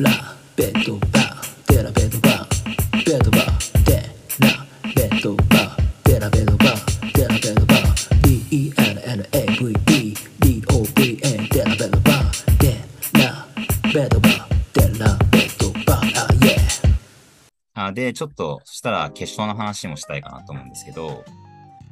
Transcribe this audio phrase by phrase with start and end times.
[0.00, 0.10] ラ
[0.54, 3.96] ベッドバーデラベッドバーベッドバーデ
[4.38, 4.48] ラ
[4.94, 8.14] ベッドバーデラベッドバーデラベッドバー
[8.78, 9.74] DENNAVE
[10.38, 12.78] DOVA デラベッドバーデ
[13.18, 13.44] ラ
[13.92, 14.32] ベッドバー
[14.74, 16.54] デラベッドバーあ yeah
[17.74, 21.24] あで、ちょっと、そしたら決勝の話もしたいかなと思うんですけど、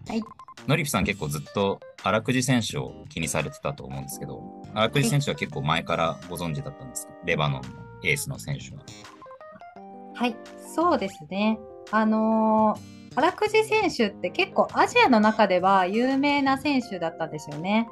[0.06, 0.22] はい。
[0.68, 7.12] のりぴさん結構ずっと荒久慈選手を気にされてたと思うんですけど、荒久慈選手は結構前からご存知だったんですか？
[7.24, 7.68] レバノンの
[8.04, 8.82] エースの選手は。
[10.14, 10.36] はい、
[10.74, 11.58] そうですね。
[11.90, 17.88] あのー荒久慈選手って結構アジアの中では有名な選手だったんですよね。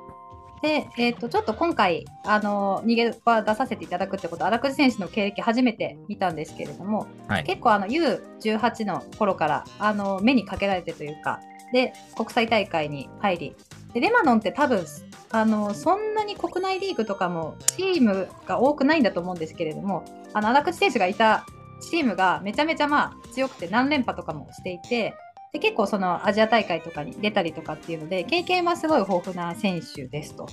[0.62, 7.44] で、えっとちょっと今回、あのー逃げ場出させていただくってこと、荒久慈選手の経歴初めて見たんですけれども、はい。
[7.44, 11.40] 結構あの U18 の頃からあの目にかけられてというか
[11.72, 13.56] で国際大会に入り
[13.94, 14.84] でレバノンって多分
[15.30, 21.46] あのそんなに国内リーグとかもチームが多くないんだと思うんですけれどもあの荒口選手がいた
[21.80, 25.14] チームがめちゃめちゃまあ強くて何連覇とかもしていて
[25.52, 30.48] で結構そのアジア大会とかに出たりとかっていうので経験はすごい豊富な選手ですと。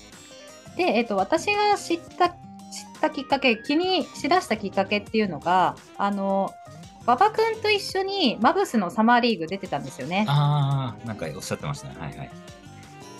[0.78, 2.36] で、えっと、私が知った知っ
[3.02, 6.53] たきっかけ気にしだしたきっかけっていうのがあの
[7.03, 10.26] 馬場君と一緒にマブスのサマーリーグ出てたんですよね。
[10.30, 11.95] ああ、なんかおっしゃってましたね。
[12.00, 12.31] はいはい。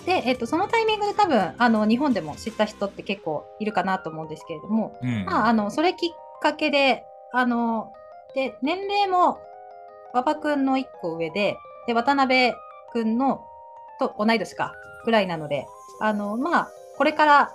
[0.06, 5.24] で、えっと、そのタイミングで多分あの日本でも知った人って結構いるかなと思うんですけれども、うん。
[5.24, 7.92] まあ、あのそれきっかけであの
[8.34, 9.40] で年齢も
[10.12, 12.54] 馬場君の1個上でで渡辺
[12.92, 13.44] 君の
[13.98, 15.66] と同い年かぐらいなので
[16.00, 17.52] あの、まあ、これから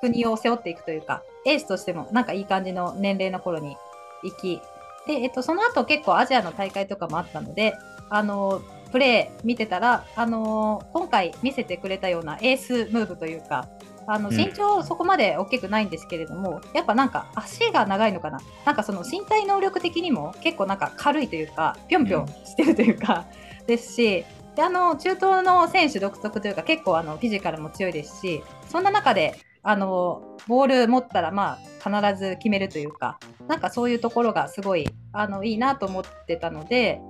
[0.00, 3.76] 国を背負っていくというかエースとしてもなんかいい感じの年齢の頃に
[4.22, 4.60] 行き
[5.06, 7.74] で、えっと、その後結構アジアの大会とかもあったので
[8.10, 8.60] あの
[8.96, 13.68] プレー見てたらあの今回見せてくれたようなエースムーブというか
[14.06, 14.34] あのうん。
[14.34, 18.38] 身長そこまで大きくないんですけれども、やっぱなんか足が長いのかな。
[18.64, 22.26] なんかその身体能力的にも結構なんか軽いというかぴょんぴょん。
[22.26, 23.26] してるというか、
[23.66, 33.18] ですしであの中東の選手独特というか結構あのフィジカルも強いですしそんな中であのボール持ったらまあ必ず決めるというか
[33.48, 37.02] なんかそういうところがすごいあのいいなと思ってたので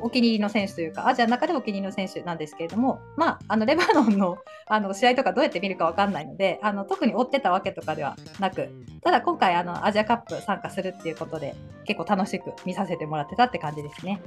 [0.00, 8.68] お気に入りの選手というかアジアの中でお気に入りの選手なんですけれども、まあ、あのレバノンの あの試合とかどうやって見るかわかんないのであの特に追ってたわけとかではなく
[9.02, 11.54] ただ今回あのアジアカップ参加するっていうことで
[11.84, 14.20] 結構楽しく見させてもらってたって感じですね。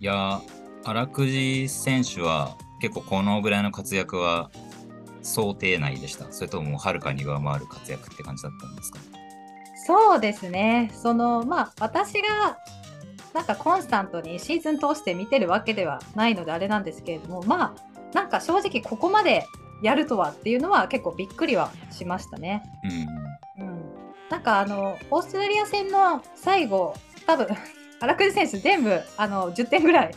[0.00, 0.40] いやー、
[0.84, 4.50] 荒久慈選手は結構このぐらいの活躍は
[5.22, 6.30] 想定内でした。
[6.30, 8.98] それともはるかに上回る活躍って感じだったんですか？
[9.86, 10.90] そうですね。
[10.94, 12.58] そのまあ私が
[13.36, 19.46] なんかコンスタントにシーズン通して見てるわけではないのであれなんですけれども、まあなんか正直ここまで
[19.82, 22.62] やるとはっていうのは結構びっくりはしましたね。
[23.58, 23.66] うん。
[23.66, 23.82] うん。
[24.30, 26.94] なんかあのオーストラリア戦の最後
[27.26, 27.46] 多分
[28.00, 30.14] 荒久選手全部あの10点ぐらい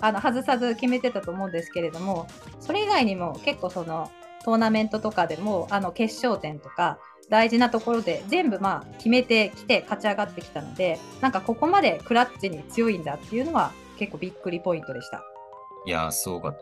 [0.00, 2.28] あの外さず決めてたと思うんですけれども、
[2.60, 4.12] それ以外にも結構その
[4.44, 6.98] トーナメントとかでもあの決勝点とか
[7.30, 15.22] 大事なところで全部まあ決めてきて勝ち上がってきたのでなんかここまでクラッチに強いんだっていうのは結構びっくりポイントでした。
[15.86, 16.60] いやー、すごかっ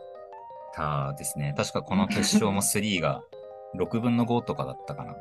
[0.75, 1.55] たですね。
[1.57, 3.23] 確かこの決勝も3が
[3.77, 5.17] 6分の5とかだったかな。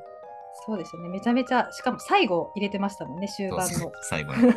[0.65, 3.91] そうですよねめちゃめちゃしかも最後入れてましたもんね終盤のそうそう。
[4.03, 4.53] 最後に。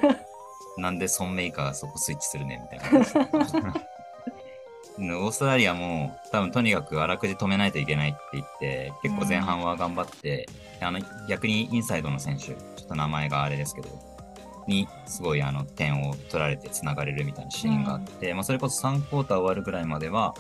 [0.79, 3.75] なんでソンメーカーがそこスイッチするねんみたいな
[4.99, 10.49] オーストラリアも多分とにかく荒くじ止めないといけないって言って結構前半は頑張って、
[10.81, 13.89] あの逆にインサイドの選手ちょっと名前があれですけど
[14.67, 20.35] にすごいあの点を取られてつながれるみたいなシーンがあって、まあ、それこそ3クォーター終わるぐらいまでは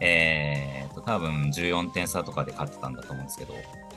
[0.00, 3.54] えー、と多分14点差とかで勝ってたんだと思うんですけど、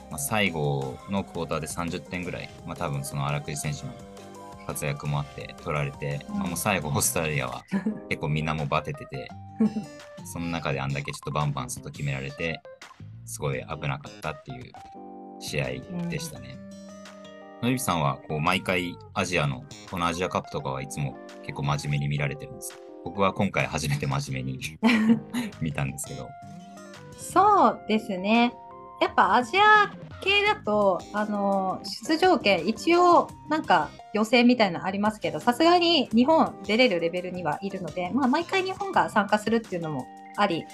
[0.10, 3.94] まあ、最後のクォーターで30点ぐらい、まあ、多分その荒くじ選手の
[4.68, 7.64] 活躍もあって取られて、うんまあ、もう最後オーストラリアは
[8.10, 9.30] 結構みんなもうバテてて
[10.26, 12.62] その中であんだけちょっとバンバン外決められて
[13.26, 14.72] すごい危なかったっていう
[15.40, 15.66] 試合
[16.10, 16.58] でしたね。
[17.62, 22.80] のりびさんはこう毎回アジアのこのアジアカップとかはいつも結構真面目に見られてるんですか？
[23.06, 24.60] 僕は今回初めて真面目に
[25.62, 26.28] 見たんですけど。
[27.18, 28.52] そうですね。
[29.02, 40.06] やっぱアジア系だと、あの、出場権、一応、なんか予選みたいなのありますけど、さすがに日本出れるレベルにはいるので、まあ、毎回日本が参加するっていうのも
[40.38, 40.66] あり、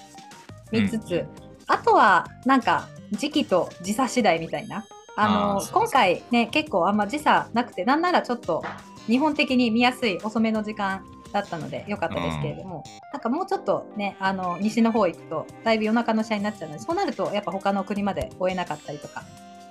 [0.74, 1.26] 見つつ、
[1.68, 4.86] あとは、なんか、時期と時差次第みたいな。
[5.16, 8.62] あの、今回ね、結構あんま時差なくて、なんならちょっと、
[9.08, 12.84] 日本的に見やすい遅めの時間だったので良かったですけれども、
[13.14, 19.24] なんかもうちょっとねあの西の方行くとだいぶ夜中の試合になっちゃうのでそうなるとやっぱ他の国まで追えなかったりとか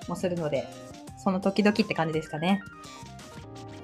[0.08, 0.68] もするので
[1.18, 2.62] その時々って感じですかね。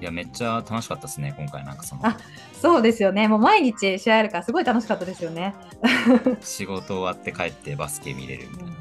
[0.01, 2.17] いや、めっちゃ楽しかったですね、今回なんかそのあ
[2.61, 3.29] そうですよね。
[3.29, 5.55] もう毎日試合あるからすごい楽しかったですよね。
[6.41, 8.73] 仕事終わって帰ってバスケ見れるみたいな。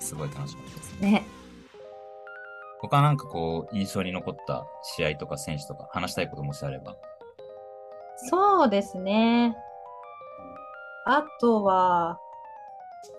[0.00, 1.10] すごい楽しかったですね。
[1.12, 1.24] ね。
[2.80, 4.64] 他なんかこう、印象に残った
[4.96, 6.96] 試合とか選手とか話したいこともしあれば。
[8.28, 9.56] そうですね。
[11.06, 12.18] あとは、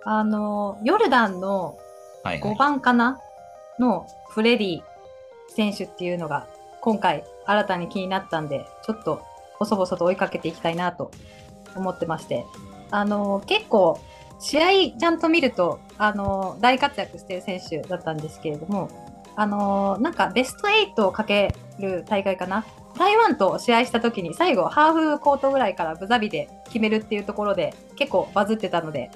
[0.03, 1.77] あの、ヨルダンの
[2.23, 2.55] 5はいはい。
[2.55, 3.19] 番かな
[3.79, 4.81] のフレディ
[5.49, 6.47] 選手っていうのが
[6.81, 9.21] 今回新たに気になったんで、ちょっと
[9.59, 11.11] 細々と追いかけていきたいなと
[11.75, 12.45] 思ってまして、
[12.91, 13.99] あの、結構
[14.39, 14.59] 試
[14.93, 18.89] 合ちゃんと見ると、あの、大活躍してる選手だったんですけれども、
[19.35, 22.65] あの、なんかベスト8をかける大会かな
[22.97, 29.11] 台湾と試合した時に最後ハーフコートぐらいからブザビで決めるっていうところで結構バズってたので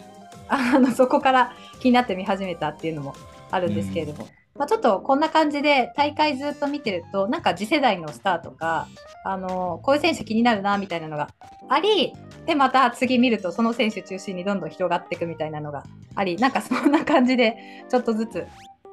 [0.48, 3.16] あのそこから気になって見始めたっていうのも
[3.51, 8.88] あるんですけれども、まあ、ちょっとこんな感じで大会ずっと見てるとなんか次世代のスターとか
[9.24, 11.30] あのこういう選手気になるなみたいなのが
[11.69, 12.13] あり
[12.45, 15.83] でまた次見るとその選手中心にどんどん広がっていくみたいなのが
[16.16, 18.48] ありなんかそんな感じでちょっとずつ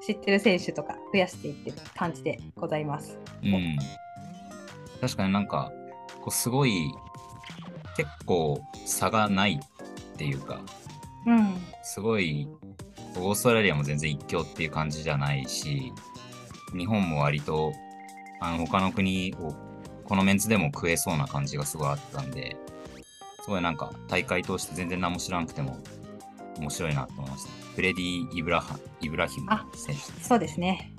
[0.05, 3.19] 知ってる選手とか増やしていってる感じでございます。
[3.43, 3.79] うん。
[5.03, 5.73] 確かになんか、
[6.21, 6.95] こうすごい、
[7.97, 10.61] 結構差がないっていうか、
[11.27, 12.49] うん、すごい、
[13.17, 15.93] オーストラリアも全然一強っていう感じじゃないし、
[16.73, 17.73] 日本も割と、
[18.41, 19.53] あの、他の国を、
[20.05, 22.57] このメンツでも食えそうな感じがすごいあったんで、
[23.43, 25.79] すごいなんか、大会通して全然何も知らなくても、
[26.61, 27.51] 面白いなと思いました。
[27.75, 30.29] フレディ・イブラハイブラヒムあ選手です。
[30.29, 30.93] そうですね。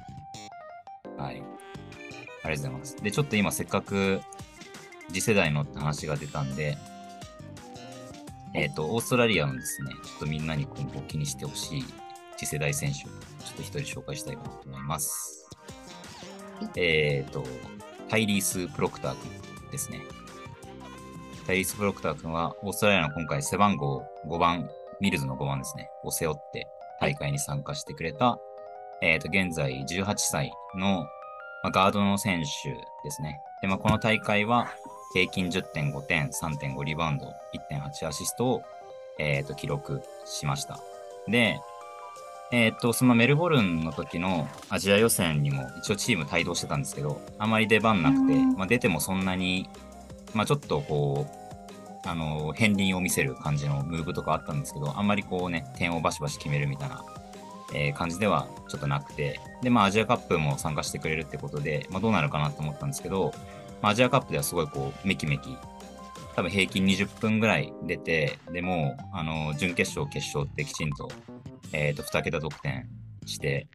[1.18, 1.53] はい。
[2.44, 3.04] ありがとうございます。
[3.04, 4.22] で、ちょっと今せっかく
[5.08, 6.78] 次世代のって話が出たんで、
[8.54, 11.86] えっ、と、オーストラリアのですね、ちょっとみんなに今後気にしてほしい
[12.38, 15.48] 次世代選手をちょっと一人紹介したいかなと思います。
[16.76, 17.44] えっ、と、
[18.10, 20.02] タイリース・プロクター君ですね。
[21.48, 24.70] タイリース・プロクター君は、オーストラリアの今回背番号5番、
[25.02, 26.68] ミルズの5番ですね、を背負って
[27.02, 28.38] 大会に参加してくれた、
[29.02, 31.08] えっ、と、現在18歳の、
[31.64, 32.74] まあ、ガードの選手
[33.04, 33.42] ですね。
[33.62, 34.68] で、まあ、この大会は
[35.14, 37.34] 平均10.5点、3.5リバウンド、
[37.72, 38.64] 1.8アシストを、
[39.18, 40.80] えっ、と、記録しました。
[41.28, 41.60] で、
[42.52, 49.70] えっ、と、そのメルボルンの時のアジア予選にも一応チーム帯同してたんですけど、あまり出番なくて、うんまあ、出てもそんなに、
[50.34, 57.02] まあ、ちょっとこう、あの、片鱗を見せる感じのムーブとかあったんですけど、あんまりこうね、点をバシバシ決めるみたいな
[57.74, 63.34] えー感じではちょっとなくて、で、まあ、アジアカップも参加してくれるってことで、まあ、どうなるかなと思ったんですけど、
[63.82, 65.58] まあ、アジアカップではすごいこう、メキメキ、
[66.36, 71.10] 多分平均20分ぐらい出て、でも、あの、準決勝、決勝ってきちんと、
[71.72, 72.88] えっ、と、2桁得点
[73.26, 73.68] して、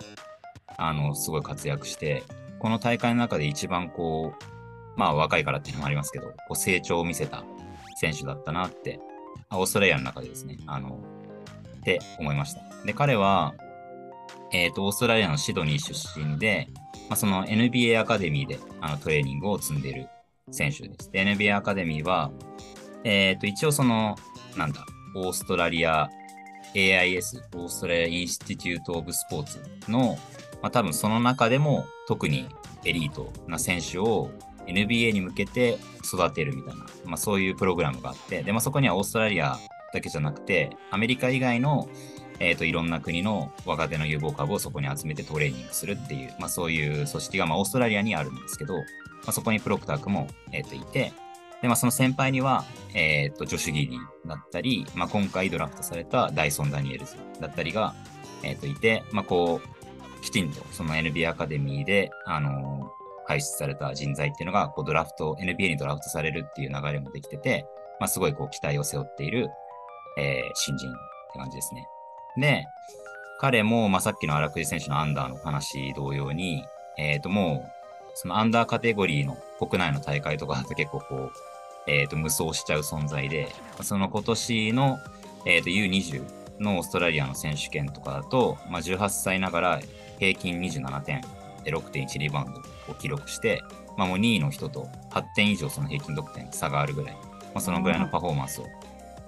[0.77, 2.23] あの、すごい活躍して、
[2.59, 4.45] この大会の中で一番こう、
[4.99, 7.45] まあ、若いからっていうのもありますけど、こう成長を見せた
[7.97, 8.99] 選手だったなって、
[9.51, 10.99] オーストラリアの中でですね、あの、
[11.79, 12.63] って思いました。
[12.85, 13.55] で、彼は、
[14.53, 16.69] えっ、と、オーストラリアのシドニー出身で、
[17.09, 20.09] まあ、その NBA アカデミーであのトレーニングを積んでいる
[20.51, 21.11] 選手です。
[21.11, 22.31] で、NBA アカデミーは、
[23.05, 24.17] えっ、と、一応その、
[24.57, 24.85] なんだ、
[25.15, 26.09] オーストラリア
[26.75, 30.19] AIS、オーストラリアインスティテュート・オブ・スポーツの、
[30.63, 32.49] まあ、多分その中でも特に
[32.85, 34.31] エリートな選手を
[34.67, 39.57] NBA に向けて育てるみたいな、まあ、そういうプログラムがあって、で、まあ、そこにはオーストラリア
[39.93, 41.89] だけじゃなくて、アメリカ以外の
[42.41, 48.83] えー、といろんな国の若手の有望株をそこに集めてトレーニングするっていう、まあ、そういう組織が、まあ、オーストラリアにあるんですけど、ま
[49.27, 51.13] あ、そこにプロクター君も、えー、といて、
[51.61, 52.65] でまあ、その先輩には、
[52.95, 57.95] えー、とジョシュ・ギリだったり、まあ、今回ドラフトされたダイソン・ダニエルズだったりが、
[58.45, 67.67] えー、といて、まあ、こうきちんとその NBA アカデミーで、あのー輩出された人材っていうのがこうドラフト NBA にドラフトされるっていう流れもできてて、
[68.01, 69.51] まあ、すごいこう期待を背負っている、
[70.17, 70.93] えー新人っ
[71.35, 71.87] て感じですね。
[72.39, 72.67] で、
[73.39, 76.65] 彼も、まあ、さっきの荒久選手のアンダーの話同様に、
[76.97, 83.49] えっ、と、もう、そのアンダーカテゴリーの国内の大会とかだと結構こう、えっ、と、無双しちゃう存在で、
[83.83, 84.99] その今年の、
[85.45, 89.81] えっ、と、U20 のオーストラリアの選手権とかだと、まあ、18歳ながら
[90.19, 91.21] 平均27点
[91.65, 93.63] で6.1リバウンドを記録して、
[93.97, 97.21] まあ、もう2位の人と8点以上その平均得点差があるぐらい、ま
[97.57, 98.65] あ、そのぐらいのパフォーマンスを、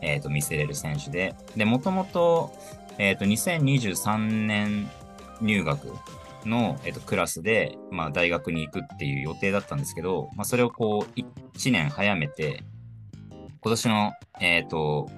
[0.01, 2.53] えー、と見せれる選手で、で、もともと、
[2.99, 4.91] えっ、と、2023年
[5.41, 5.93] 入学
[6.45, 11.21] の、えー、とクラスで、まあ、大学に行くっていう予定だったんですけど、まあ、それをこう、
[11.57, 12.65] 1年早めて、
[13.63, 15.11] 今年の、えっ、と、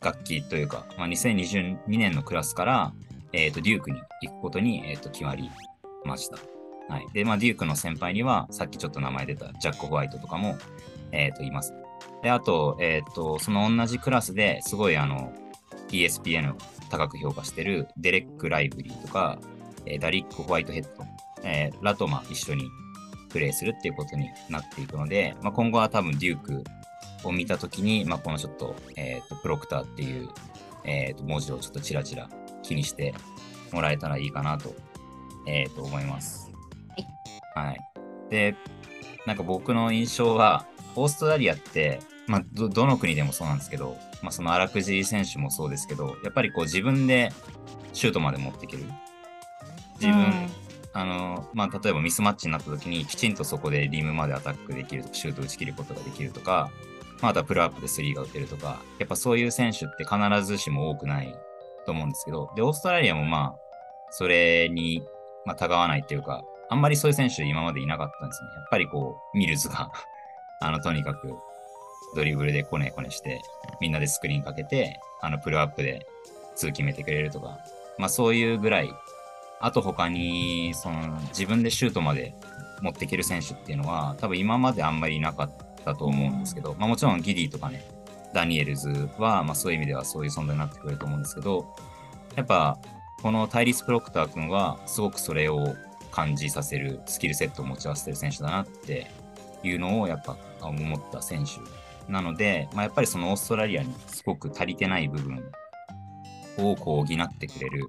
[0.00, 2.92] 学期というか、まあ、2022年のクラスから、
[3.32, 5.50] えっ、と、デュークに行くことに、えー、と決まり
[6.04, 6.36] ました。
[6.88, 7.06] はい。
[7.12, 10.56] で、まあ、デュークの先輩には、さっきちょっと名前出たジャック・ホワイトとかも、
[11.12, 11.74] えっ、と、います。
[12.22, 15.32] で、あと、えっ、と、その同じクラスですごい、あの、
[15.88, 16.54] ESPN
[16.88, 19.38] 高く評価してるデレック・ライブリーとか、
[19.86, 21.04] えーダリック・ホワイトヘッド、
[21.42, 22.68] えーラトマ一緒に
[23.28, 26.64] プレイするっていうことになっていくので、まあ、今後は多分デューク
[27.24, 30.28] を見たときに、まあ、このちょっと、えっ、と、プロクターっていう、
[30.84, 32.28] えっ、と、文字をちょっとチラチラ
[32.62, 33.14] 気にして
[33.72, 34.74] もらえたらいいかなと、
[35.46, 36.50] えっ、と、思います。
[37.54, 37.78] はい。
[38.30, 38.54] で、
[39.26, 47.32] なんか僕の印象は、オーストラリアって、まあ、ど、どの国でもそうなんですけど、まあ、その荒くじ選手もそうですけど、やっぱりこう自分で
[47.92, 48.84] シュートまで持っていける。
[50.00, 50.66] 自分、うん
[50.96, 56.70] あの、まあ、例えばミスマッチになった時に、きちんとそこでリムまでアタックできるとか、シュート打ち切ることができるとか、
[57.20, 61.36] まあ、あとはプルアップでスリーが打てるとか、やっぱそういう選手って必ずしも多くない
[61.84, 63.58] と思うんですけど、で、オーストラリアもまあ、
[64.10, 65.02] それに、
[65.44, 68.48] まあ、たがわないっていうか、あんまりそういう選手今までいなかったんですね。
[68.56, 69.92] やっぱりこう、ミルズが、
[70.62, 71.36] あの、とにかく、
[72.14, 73.42] ドリブルでコネコネして、
[73.80, 76.06] みんなでスクリーンかけて、あの、プルアップで
[76.56, 77.58] 2決めてくれるとか、
[77.98, 78.90] まあそういうぐらい、
[79.60, 82.34] あと他に、その、自分でシュートまで
[82.82, 85.50] 持っていける選手っていうのは、多分今まであんまりいなかっ
[85.84, 87.84] たと思うんですけど、まあもちろんギディとかね、
[88.34, 91.66] ダニエルズは、まあそういう意味ではそういう存在になってくると思うんですけど、
[92.36, 92.78] やっぱ、
[93.22, 95.74] このタイリス・プロクター君は、すごくそれを
[96.10, 99.10] 感じさせるスキルセットを持ち合わせてる選手だなって
[99.62, 101.52] いうのをやっぱ思った選手
[102.08, 105.42] なので、まあ、やっぱりそのオーストラリアにすごく足りてない部分
[106.58, 107.88] をこう補ってくれる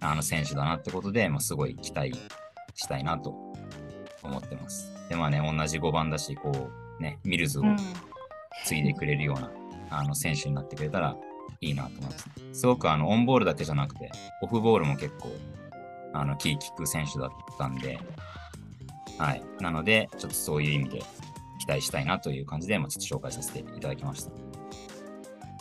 [0.00, 2.12] あの選手だなってことで、まあ、すごい期待
[2.74, 3.30] したいなと
[4.22, 4.92] 思ってます。
[5.08, 7.76] でまあね、同じ5番だし、こうね、ミルズをうん
[8.64, 9.50] 継いでくれるような、
[9.90, 11.16] あの選手になってくれたら
[11.60, 12.28] いいなと思います。
[12.52, 14.10] すごくあのオンボールだけじゃなくて、
[14.42, 15.30] オフボールも結構
[16.12, 17.98] あのキーキック選手だったんで、
[19.18, 19.42] はい。
[19.60, 21.02] なので、ちょっとそういう意味で
[21.64, 24.30] 期待したいなという感じで、まあ、ちょっと紹介させていただきました。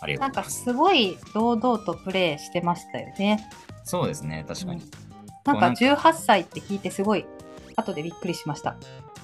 [0.02, 0.64] ありがなんかとうございます。
[0.64, 3.50] すごい堂々とプレーしてましたよね。
[3.86, 4.82] そうですね、確かに。
[5.46, 7.26] なんかこう18歳って聞いてすごい
[7.76, 8.76] 後でびっくりしました。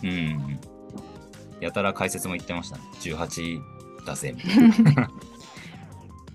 [0.04, 0.60] うんうん。
[1.60, 2.84] やたら解説も言ってましたね。
[3.02, 3.60] 18
[4.06, 5.10] 出せ、みたいな。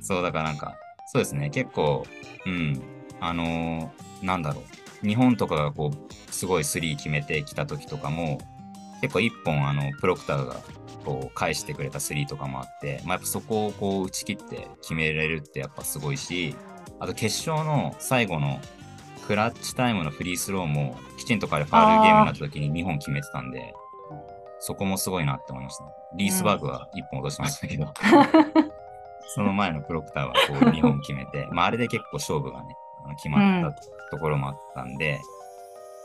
[0.01, 2.05] そう、だからなんか、そうですね、結構、
[2.45, 2.83] うん、
[3.21, 4.63] あのーなんだろ
[5.03, 5.07] う。
[5.07, 8.39] 日本とかがこう、すごいスリー決めてきた時とかも、
[9.05, 10.57] 結構一本、あの、プロクターが、
[11.05, 16.57] こう、返してくれたスリーとかもあって、まあ、やっぱそこをこう、打ち切って決めれるってやっぱすごいし、
[16.99, 18.63] あと決勝の最後の
[19.27, 23.75] クラッチタイムのフリースローも、きちんと彼ファールゲームになった時に2本決めてたんで、
[24.59, 25.91] そこもすごいなって思いましたね。
[26.17, 27.93] リースバーグは1本落としましたけど、
[29.35, 32.75] その前のプロクターはこう2本決めて、まああれで結構勝負がね、
[33.17, 35.21] 決まったところもあったんで、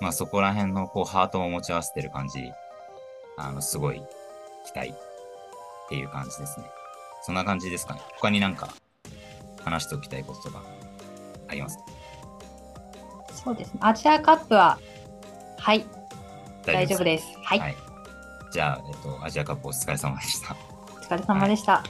[0.02, 2.52] まあそこら辺のこうハートも持ち合わせてる感じ、
[3.42, 4.04] あの、すごい
[4.66, 4.94] 期待っ
[5.88, 6.66] ていう感じですね。
[7.24, 8.02] そんな感じですかね。
[8.18, 8.70] 他になんか
[9.64, 10.64] 話しておきたいこととか
[11.48, 11.84] ありますか？
[13.34, 13.80] そうですね。
[13.82, 14.78] アジアカップは、
[15.58, 15.86] はい、
[16.66, 17.28] 大丈夫すです。
[17.44, 17.76] はい、はい。
[18.52, 20.56] じゃあ、えっと、アジアカップお疲れ様でした。
[20.82, 21.84] お疲れ様でした。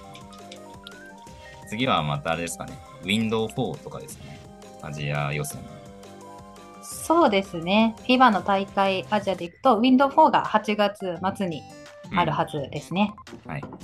[1.67, 2.77] 次はまたあれですかね。
[3.01, 4.39] ウィンドウ4とかですかね。
[4.81, 5.59] アジア予選。
[7.09, 7.95] そうですね。
[8.07, 11.63] FIBA の大会アジアで行くと、Window4 が8月末に
[12.15, 13.15] あるはずですね。
[13.47, 13.61] はい。
[13.61, 13.75] とり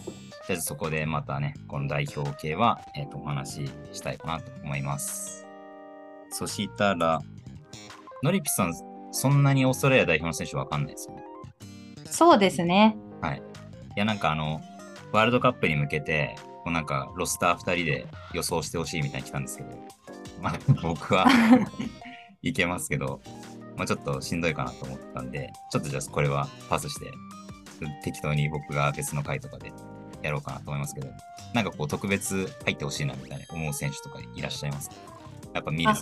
[0.50, 5.48] あえずそこでまたね、この代表系は、えっ、と、お話ししたいかなと思います。
[6.30, 7.20] そしたら、
[8.22, 8.74] ノリピさん、
[9.12, 11.24] そんなにオーストラリア代表の選手わかんないですよね。
[12.06, 12.96] そうですね。
[13.22, 13.38] はい。
[13.38, 13.42] い
[13.96, 14.62] や、なんかあの、
[15.12, 18.06] ワールドカップに向けて、こうなんか、ロスター2人で
[18.36, 19.70] 予想してほしいみたいに来たんですけど、
[20.44, 21.26] まあ、僕は
[22.46, 23.20] いけますけど、
[23.76, 27.12] まあ、ちょっとしんどいかなと思ったんで、ちょっとじゃあこれはパスして、
[28.04, 29.74] 適当に僕が別の回とかで
[30.22, 31.08] やろうかなと思いますけど、
[31.54, 34.96] なんかこう特別入ってほしいなみたいな思う選手とかいらっしゃいますか？
[35.54, 36.02] やっぱ見るぞ。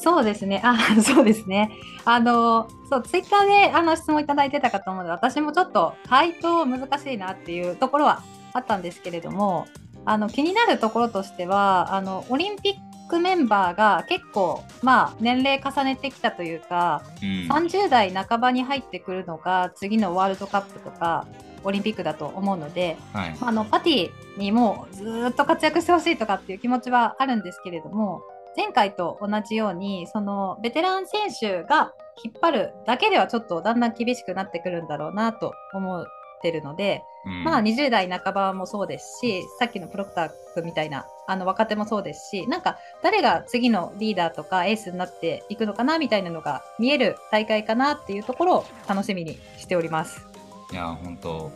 [0.00, 0.60] そうですね。
[0.64, 1.70] あ、 そうですね。
[2.04, 9.66] あの、そう、ツイッターであの質問いただいてたかと思うので、私もちょっと回答難しいなっていうところはあったんですけれども、
[10.04, 17.28] あの気になるところとしては、あのオリンピックメンバーが結構、まあ、年齢重ねてきたというか、うん。
[17.50, 21.26] 30代半ばに入ってくるのが次のワールドカップとか
[21.64, 23.36] オリンピックだと思うので、はい。
[23.40, 28.22] まああのパティにもずーっと活躍してほしいとかっていう気持ちはあるんですけれども
[28.56, 36.06] 前回と同じようにそのベテラン選手が引っ張るだけではちょっとだんだん厳しくなってくるんだろうなと思う
[36.38, 50.26] ってるので、うんまあ20代半ばもそうですし、さっきのプロクター君みたいなあの若手もそうですし、なんか誰が次のリーダーとかエースになっていくのかなみたいなのが見える大会かなっていうところを楽しみにしております。
[50.72, 51.52] いや、本当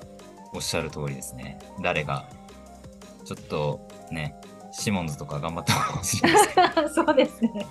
[0.53, 1.59] おっしゃる通りですね。
[1.81, 2.27] 誰が、
[3.25, 4.37] ちょっとね、
[4.73, 7.67] シモンズとか頑張ったかもしれないです そうですね。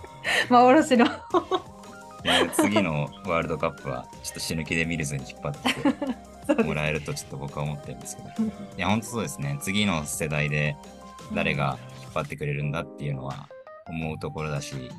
[0.50, 1.06] 幻の。
[2.24, 8.30] ね次のワールドカップは、ちょっと死ぬ気で見るずに引っ張って もらえるとちょっと僕は思ってるんですけど。
[8.50, 9.58] いや、本当そうですね。
[9.62, 10.76] 次の世代で
[11.34, 13.48] 誰が引っ張ってくれるんだっていうのは
[13.88, 14.92] 思うところだし、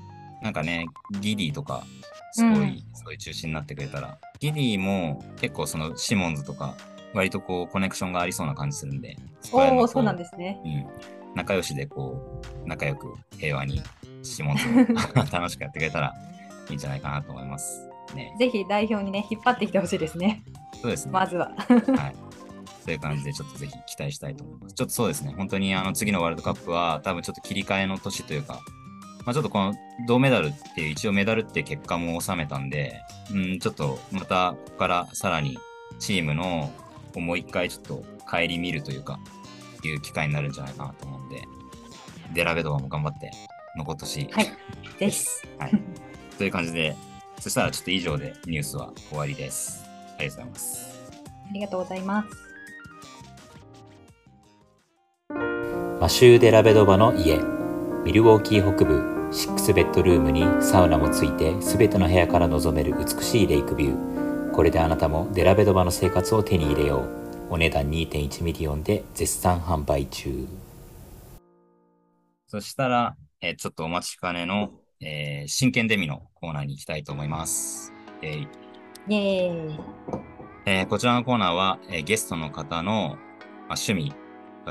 [0.42, 0.86] なんかね、
[1.20, 1.84] ギディとか、
[2.32, 6.76] すごい、うんそういう中心になってくれたら、ギディも結構そのシモンズとか、
[7.14, 9.16] 割とこうコネクションがありそうな感じするんで、
[9.52, 10.60] おお、そうなんですね。
[10.64, 10.86] うん、
[11.34, 13.82] 仲良しでこう、仲良く平和に
[14.22, 16.14] シモンズを 楽しくやってくれたら
[16.68, 17.88] いいんじゃないかなと思います。
[18.14, 18.34] ね。
[18.38, 20.42] ぜひ代表にね、引っ張ってきてほしいですね。
[20.80, 21.12] そうですね。
[21.12, 21.52] まずは。
[21.56, 22.32] はい。
[22.84, 24.74] そういう感じでちょっとぜひ期待したいと思います。
[24.74, 28.60] ちょっとそうですね、本当にあの次のワールドカップは多分ちょっと切り替えの年というか、
[29.24, 29.74] まあ、ちょっとこの
[30.08, 33.00] 銅メダルっていう一応メダルっていう結果も収めたんで、
[33.32, 35.58] うん、ちょっとまたここからさらに
[36.00, 36.72] チームの
[37.14, 39.20] をもう一回ちょっと顧みるというか、
[39.84, 41.44] いう機会になるんじゃないかなと思うんで、
[42.34, 43.30] デラベドバも頑張って
[43.76, 44.50] 残ってほしいはい。
[44.98, 45.46] です。
[45.58, 45.72] はい。
[46.38, 46.96] という感じで、
[47.40, 49.84] そしたらちょっと以上でニュースは終わりです。
[50.18, 51.02] ありがとうございます。
[51.24, 52.52] ありがとうございます。
[56.00, 57.38] マシュー・デラベドバの家
[58.04, 67.02] ミルウォーキー北部6ベッドルームにサウナもついて全ての部屋から望める美しいレイクビューこれであなたもデラベドバの生活を手に入れよ
[67.48, 70.48] うお値段2.1ミリオンで絶賛販売中
[72.48, 77.92] そしたら、えーちょっとお待ちかねの、えー進研デミのコーナーに行きたいと思います。
[78.22, 78.48] えー
[79.08, 79.80] イエーイ。
[80.66, 83.16] えーこちらのコーナーは、えーゲストの方の、
[83.68, 84.14] まあ、趣味、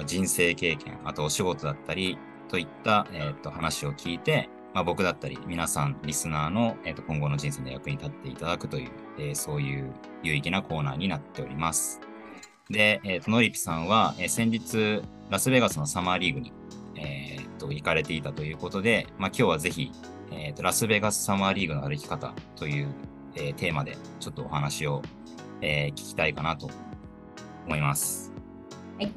[0.05, 9.91] 人生経験、あとお仕事だったりといった、えーと話を聞いて、まあ、僕だったり皆さん、リスナーの、えーと今後の人生の役に立っていただくという、えーそういう
[10.23, 11.99] 有意義なコーナーになっております。
[12.69, 16.53] で、えーと、のりぴさんは、えー先日、ラスベガスのサマーリーグに、
[16.95, 19.91] えーと行かれていたということで、まあ、今日はぜひ、
[20.31, 22.93] えーと、ラスベガスサマーリーグの歩き方という、
[23.35, 25.01] えーテーマでちょっとお話を、
[25.61, 26.69] えー聞きたいかなと
[27.67, 28.31] 思います。
[28.97, 29.11] はい。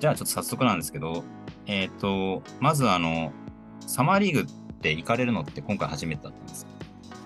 [0.00, 1.24] じゃあちょっと早速なんですけど、
[1.66, 3.32] えっ、と、まずあの、
[3.80, 4.44] サマーリーグっ
[4.80, 6.70] て行かれるのって今回初めてだったんですか？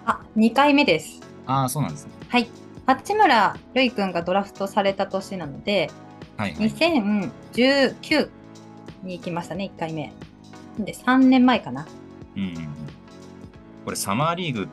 [0.06, 1.20] あ、2回目です。
[1.46, 2.12] ああ、そうなんですね。
[2.28, 2.48] はい。
[2.86, 5.90] 八村塁君がドラフトされた年なので、
[6.36, 6.70] はい、はい。
[6.70, 8.28] 2019
[9.04, 10.12] に行きましたね、1回目。
[10.78, 11.86] で、3年前かな。
[12.36, 12.54] うん。
[13.84, 14.68] これサマーリーグ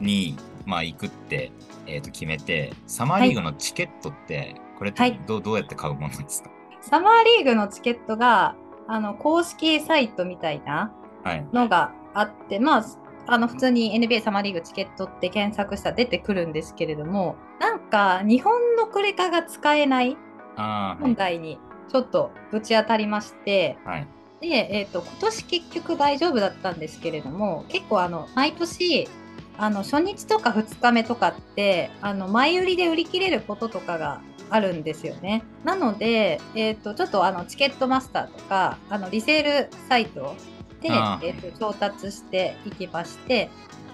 [0.00, 1.52] に、まあ、行くって、
[1.86, 6.50] えー、と決めて、サマーリーグのチケットって、これってはいどうどうやって買うものなんですか？
[6.80, 8.56] サマーリーグのチケットが、
[8.88, 10.92] あの、公式サイトみたいな
[11.24, 11.46] はい。
[11.52, 12.84] のがあって、まあ、
[13.26, 20.16] あの普通に NBA サマーリーグチケットって検索したら出てくるんですけれども、なんか日本のクレカが使えない。
[20.56, 24.08] 問題にちょっとぶち当たりまして、はい。
[24.42, 29.08] で、えー、と今年結局大丈夫だったんですけれども結構あの毎年
[29.56, 35.44] あの初日とか2日目とかってあの前売りで売り切れることとかがあるんですよね。
[35.64, 40.34] なので、えー、とちょっとあのチケットマスターとかあのリセールサイト
[40.80, 43.48] で、えー、と調達していきまして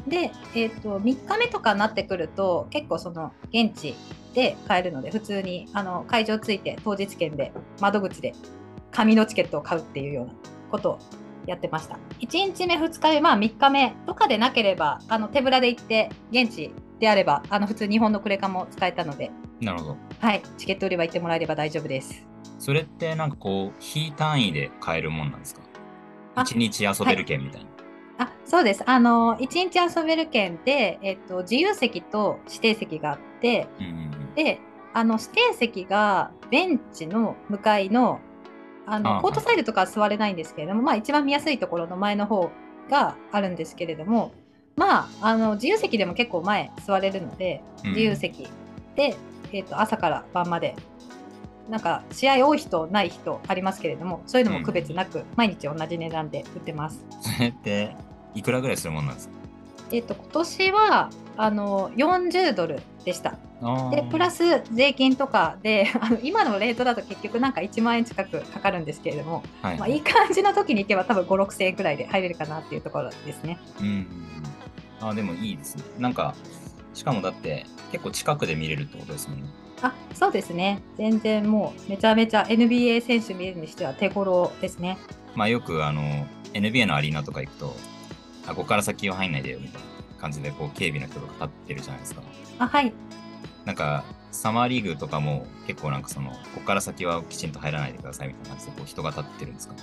[0.06, 3.94] で、えー、と3日目とかになってくると結構その現地
[4.34, 8.32] で買えるので普通にあの会場ついて当日券で窓口で
[8.90, 10.32] 紙のチケットを買うっていうような
[10.70, 10.98] ことを
[11.46, 11.98] やってました。
[12.20, 19.30] 1日目2日目まあ3日目とかでなければあの手ぶらで行って現地であればあの普通日本のクレカも使えたので。
[19.60, 19.96] なるほど。
[20.20, 20.42] はい。
[20.56, 22.26] チケット売り場行ってもらえれば大丈夫です。
[22.58, 25.62] それってなんかこう、非単位で買えるもんなんですか？
[26.34, 27.68] あ一日遊べる券みたいな。
[28.18, 28.82] あそうです。
[28.84, 33.96] あの1日遊べる券で、えっと、自由席と指定席があってうんうんう
[34.32, 34.34] ん。
[34.34, 34.60] で
[34.92, 38.20] あの指定席がベンチの向かいの
[38.90, 42.50] あのあコートサイドとかは座れないんですけれども、まあ、一番見やすいところの前の方
[42.90, 44.32] があるんですけれども、
[44.76, 47.90] まあ、あの自由席でも結構前座れるのでうん。
[47.90, 48.48] 自由席
[48.96, 49.16] で、
[49.52, 50.74] えー、と朝から晩まで
[51.68, 57.04] なんか試合多い人ない人ありますけれどもそういうのも区別なく毎日同じ値段で売ってます。
[57.20, 57.94] それって、
[58.34, 59.34] いくらぐらいするもんなんですか？
[59.92, 63.38] えっと今年はあの40ドルでした。
[63.90, 73.58] でプラス、ス税金とかで あの今のレートだと結局なんか1万円近くかかるんですけれども、はいまあ、いい感じの時に行けば多分5 6千円くらいで入れるかなっていうところですね。
[73.80, 74.06] うん。
[75.00, 75.84] あ、でもいいですね。
[75.98, 76.34] なんか、
[76.92, 79.48] しかもだって結構近くで見れるってことですもんね。
[79.80, 80.82] あそうですね。
[80.96, 84.98] 全然もうめちゃめちゃ NBA 選手見るにしては手頃ですね。
[85.36, 87.76] まあよくあの NBA のアリーナとか行くと、
[88.46, 92.22] あ、ここから先は入んないでよみたいな感じでこう警備の人とか立ってるじゃないですか。
[92.58, 92.92] あはい。
[93.64, 99.74] なんかサマーリーグとかも結構なんかその、ここから先はきちんと入らないでくださいみたいな感じでこう人が立ってるんですか、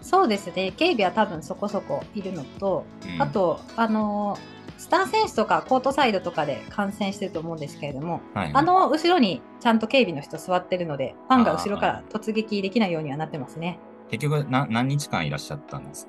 [0.00, 0.72] そうですね。
[0.76, 13.78] 警備は多分そこそこいるのと、うんあと、あのースター選手とかコートサイドとかで観戦してると思うんですけれども、はいはいあの後ろにちゃんと警備の人座ってるので、ファンが後ろから突撃できないようにはなってますね。
[14.10, 16.08] 結局な何日間いらっしゃったんです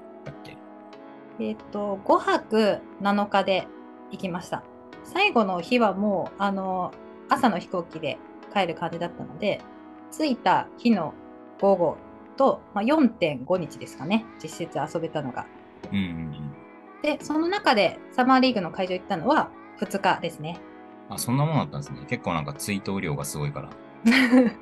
[1.39, 3.67] えっ、と、5泊7日で
[4.11, 4.63] 行きました。
[5.03, 8.17] 最後の日はもう、あのー朝の飛行機で
[8.53, 9.61] 帰る感じだったので、
[10.11, 11.13] 着いた日の
[11.59, 11.97] 午後
[12.37, 15.45] と、まあ、4.5日ですかね、実質遊べたのが。
[15.91, 16.53] うんうんうん。
[17.01, 20.59] で、その中でサマーリーグの会場行ったのは2日ですね。
[21.09, 22.05] あ、そんなもんだったんですね。
[22.07, 23.69] 結構なんか追悼量がすごいから。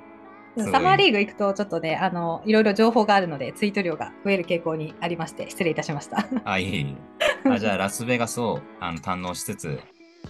[0.58, 6.26] サマーリーグ行くとちょっとね、あの、いろいろ情報があるので、ツイート量が増える傾向にありまして、失礼いたしました。
[6.44, 6.96] あ、いえい
[7.46, 7.50] え。
[7.50, 9.80] あ、じゃあラスベガスをあの堪能しつつ、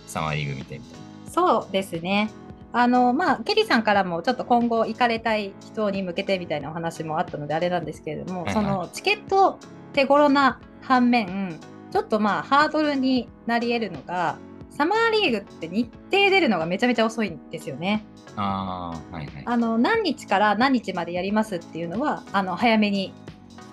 [0.05, 2.29] サマーリーグ見てみたいそうですね。
[2.73, 9.59] あの、まあ、ケリーさんからもちょっと今後行かれたい人に向けてみたいなお話もあったのであれなんですけれども、はいはいそのチケット
[9.93, 11.59] 手頃な反面、
[11.91, 14.37] ちょっとまあハードルになり得るのが、
[14.71, 18.03] サマーリーグって日程出るのがめちゃめちゃ遅いんですよね。
[18.35, 19.43] あ、はいはい。
[19.45, 23.13] あの何日から何日までやりますっていうのはあの早めに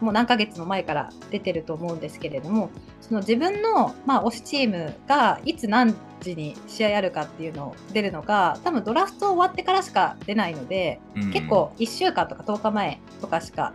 [0.01, 13.73] もう何ヶ月も前から出てると思うんですけれどもその自分の、まあ、推しチームがいつ何時に試合あるかっていうのを出るのが多分ドラフト終わってからしか出ないので、うん結構1週間とか10日前とかしか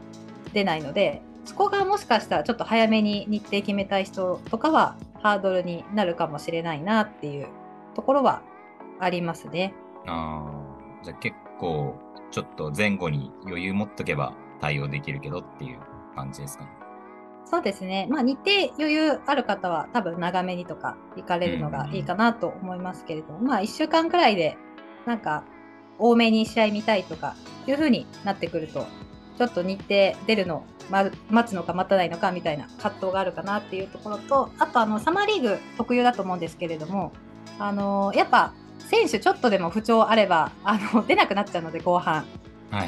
[0.54, 7.48] 出ないのでそこがもしかしたらちょっと早めに日程決めたい人とかはハードルになるかもしれないなっていう
[7.96, 8.42] ところは
[9.00, 9.74] ありますね。
[10.06, 10.46] あ
[11.02, 11.96] あ、じゃあ結構、
[12.30, 15.80] ちょっと前後に余裕持っとけば対応できるけどっていう
[16.16, 16.70] 感じですかね。
[17.46, 18.08] そうですね。
[18.10, 24.58] まあ日程余裕ある方は多分長めにとか行かれるのがいいかなと思いますけれども、まあ1週間くらいで
[25.06, 25.44] なんか
[26.00, 27.36] 多めに試合見たいとか
[27.68, 28.88] いう風になってくると、
[29.38, 37.12] ちょっと日程出るの、ま、待つのか待たないのかみたいな葛藤があるかなっていうところと、あとあのサマーリーグ特有だと思うんですけれども、
[37.60, 42.26] あのやっぱ選手ちょっとでも不調あればあの 出なくなっちゃうので後半。
[42.72, 42.88] はい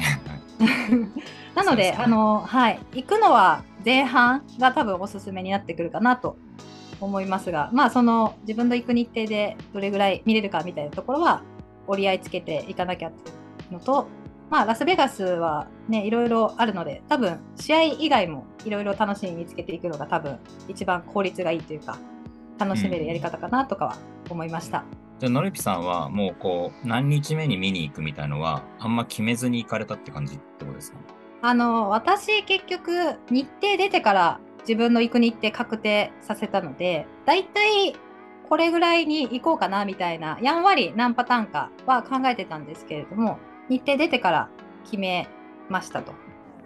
[1.54, 6.36] なのでですねあの、はい、行くのは前半が多分おすすめになってくるかなと
[7.00, 11.42] 思いますが、まあ、その自分の行く日程でどれぐらい見れるかみたいなところは
[11.86, 13.32] 折り合いつけていかなきゃってい
[13.70, 14.08] うのと、
[14.50, 21.98] まあ、ラスベガスはね、いろいろあるので、多分試合以外もいろいろ楽しみ見つけていくのが多分一番効率がいいというか、
[22.58, 23.96] 楽しめるやり方かなとかは
[24.30, 24.84] 思いました。
[25.18, 30.98] じゃあ、のりぴさんはもうこう、何日目に見に行くみたいのは、あんま決めずに行かれたって感じってことですか？
[31.42, 32.90] あの私結局
[33.30, 37.94] 日程出てから自分の行く日程確定させたのでだいたい
[38.48, 44.48] これぐらいに行こうかなみたいなやんわり何パターンかは考えてたんですけれども日程出てから
[44.84, 45.28] 決め
[45.68, 46.12] ましたと。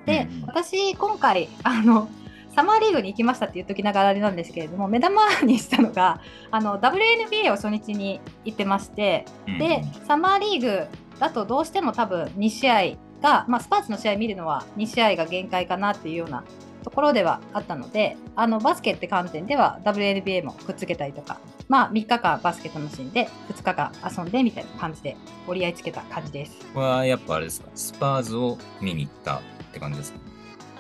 [0.06, 2.08] で、うんうん私今回 あの
[2.54, 10.86] サマーリーグに行きましたって言っときながらあれなんですけれども目玉にしたのがあの WNBA を初日に行ってましてで、サマーリーグ
[11.20, 12.82] だとどうしても多分2試合
[13.22, 16.42] が、まあ、スパーツの試合見るのは2試合が限界かなっていうような
[16.80, 21.38] ところではあったので、あのバスケって観点では WNBA もくっつけたりとか、
[21.68, 25.16] まあ3日間バスケ楽しんで、2日間遊んでみたいな感じで
[25.46, 26.52] 折り合いつけた感じです。
[26.74, 29.40] これはやっぱあれですか、スパーズを見に行ったっ
[29.72, 30.20] て感じですか？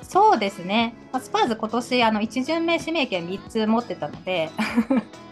[0.02, 0.94] そうですね。
[1.12, 4.50] まあスパーズ今年あの1巡目指名権3つ持ってたので、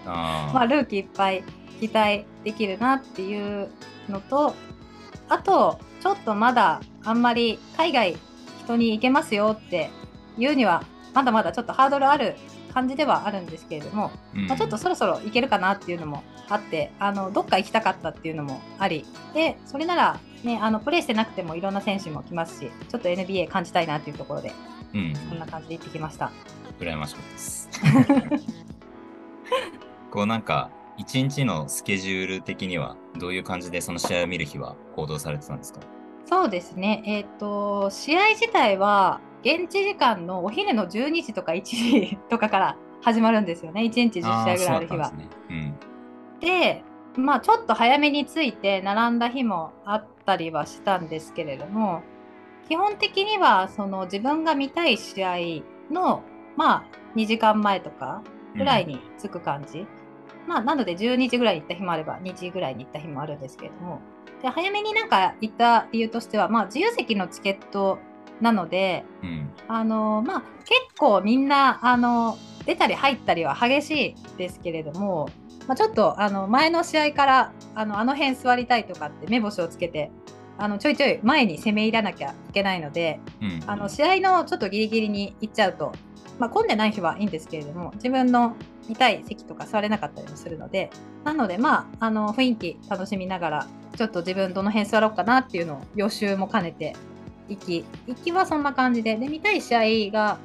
[0.07, 1.43] あ まあ、ルーキーいっぱい
[1.81, 3.69] 期待できるなっていう
[4.09, 4.55] のと
[5.29, 8.17] あとちょっとまだあんまり海外
[8.65, 9.91] 人に行けますよって
[10.39, 10.83] いうには
[11.15, 12.37] まだまだちょっとハードルある
[12.73, 14.47] 感じではあるんですけれども、うん。
[14.47, 19.05] まあ、ちょっとそろそろ行けるかなっていうのもあってあのどっか行きたかったっていうのもあり。
[19.35, 24.53] でそれなら、ね、あのプレーしてなくてもいろんな選手も来ますしちょっと NBA 感じたいなっていうところで
[24.95, 26.31] うん、こんな感じで行ってきました。
[26.81, 27.69] 羨ましかったです。
[30.11, 35.81] こうなんか、一日のスケジュール的には、どういう感じでその試合を見る日は行動されてたんですか？
[36.25, 45.07] そうですね、えっ、と、試合自体は、現地時間のお昼の12時とか1時とかから始まるんですよね、1日10試合ぐらいある日は。
[45.07, 45.15] ーそ
[45.51, 45.79] うん
[46.41, 46.85] で
[47.17, 52.03] まあ、ちょっと早めに着いて、並んだ日もあったりはしたんですけれども、
[52.69, 55.37] 基本的には、その自分が見たい試合
[55.93, 56.23] の、
[56.57, 56.85] まあ、
[57.17, 58.23] 2時間前とか
[58.53, 58.59] うん。
[58.59, 59.87] ぐらいに着く感じ。
[60.47, 64.01] まあ、なので12時ぐらいに行った日もあれば2時ぐらいに行った日もあるんですけれども
[64.41, 67.99] で早めになんか行った理由としては、まあ、自由席のチケット
[68.41, 69.51] なのでうん。
[69.69, 75.29] あの、まあ、結構みんなあの出たり入ったりは激しいですけれども、
[75.67, 80.11] まあ、ちょっとあの前の試合からあのあの辺座りたいとかって目星をつけて
[80.59, 83.63] あのちょいちょい前に攻め入らなきゃいけないのでうん。
[83.67, 85.93] あの試合のちょっとギリギリに行っちゃうと、
[86.39, 88.57] まあ、混んでない日はいいんですけれども自分の
[88.89, 90.91] 見たい席とか座れなかったりもするので
[91.25, 96.95] なのでまああの雰囲気楽しみながらちょっと自分どの辺座ろうかなっていうのを予習も兼ねて
[97.49, 99.17] 行き行きはそんな感じで。
[99.17, 100.39] で見たい試合が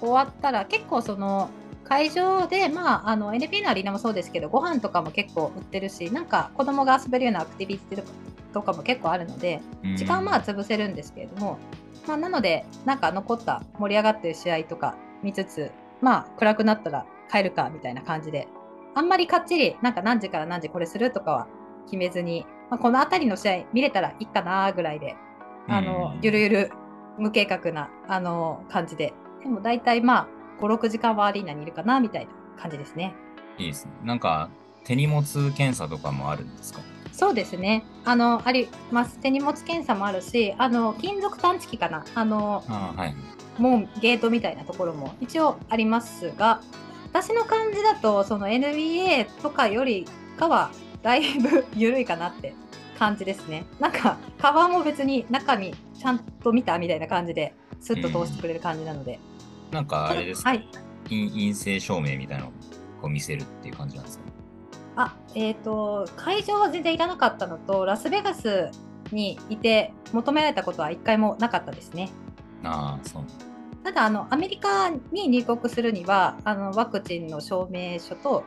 [0.00, 1.50] 終わったら結構その
[1.84, 8.04] 会場で、まあ、あの NP のアリーナもそうですけどご飯とかも結構売ってるしなんか子供が遊べるようなアクティビティ
[8.52, 9.96] とかも結構あるのでうん。
[9.96, 11.58] 時間はまあ潰せるんですけれども、
[12.06, 15.70] まあ、なのでなんか残った盛り上がってる試合とか見つつ
[16.00, 18.46] まあ暗くなったら帰るかみたいな感じで
[18.94, 21.46] あんまりかっちりなんか何時から何時これするとかは
[21.86, 25.16] 決めずに、まあ、この辺りの試合見れたらいいかなぐらいで
[25.70, 26.70] あのうんゆるゆる
[27.18, 30.28] 無計画なあの感じででも大体ま
[30.60, 32.30] あ56時間はアリーナにいるかなみたいな
[32.60, 33.14] 感じですね。
[33.58, 33.92] いいですね。
[34.04, 34.50] なんか、
[34.84, 35.22] 手荷物
[35.56, 36.80] 検査とかもあるんですか？
[37.12, 37.82] そうですね。
[38.04, 39.18] あの、あります。
[39.18, 42.04] 手荷物検査もあるし、あの、金属探知機かな。
[42.14, 43.14] あの、ああ、はい。
[43.58, 46.60] 門、ゲートみたいなところも一応ありますが、
[47.12, 50.06] 私の感じだと、その NBA とかより
[50.38, 50.70] かは、
[51.02, 52.54] だいぶ 緩いかなって
[53.00, 53.64] 感じですね。
[53.80, 59.18] なんか、カバーも別に中身ちゃんと見たみたいな感じで、スッと通してくれる感じなので。
[59.72, 60.68] なんかあれですか、はい。
[61.04, 62.52] 陰陰性証明みたいなの
[63.02, 64.24] を見せるっていう感じなんですか？
[64.96, 68.70] あ、えっ、と、会場は全然いらなかったのと、ラスベガス
[69.12, 72.10] にいて求められたことは一回もなかったですね。
[72.62, 73.24] ああ、そう。
[73.82, 78.44] ただあのアメリカに入国するにはあのワクチンの証明書と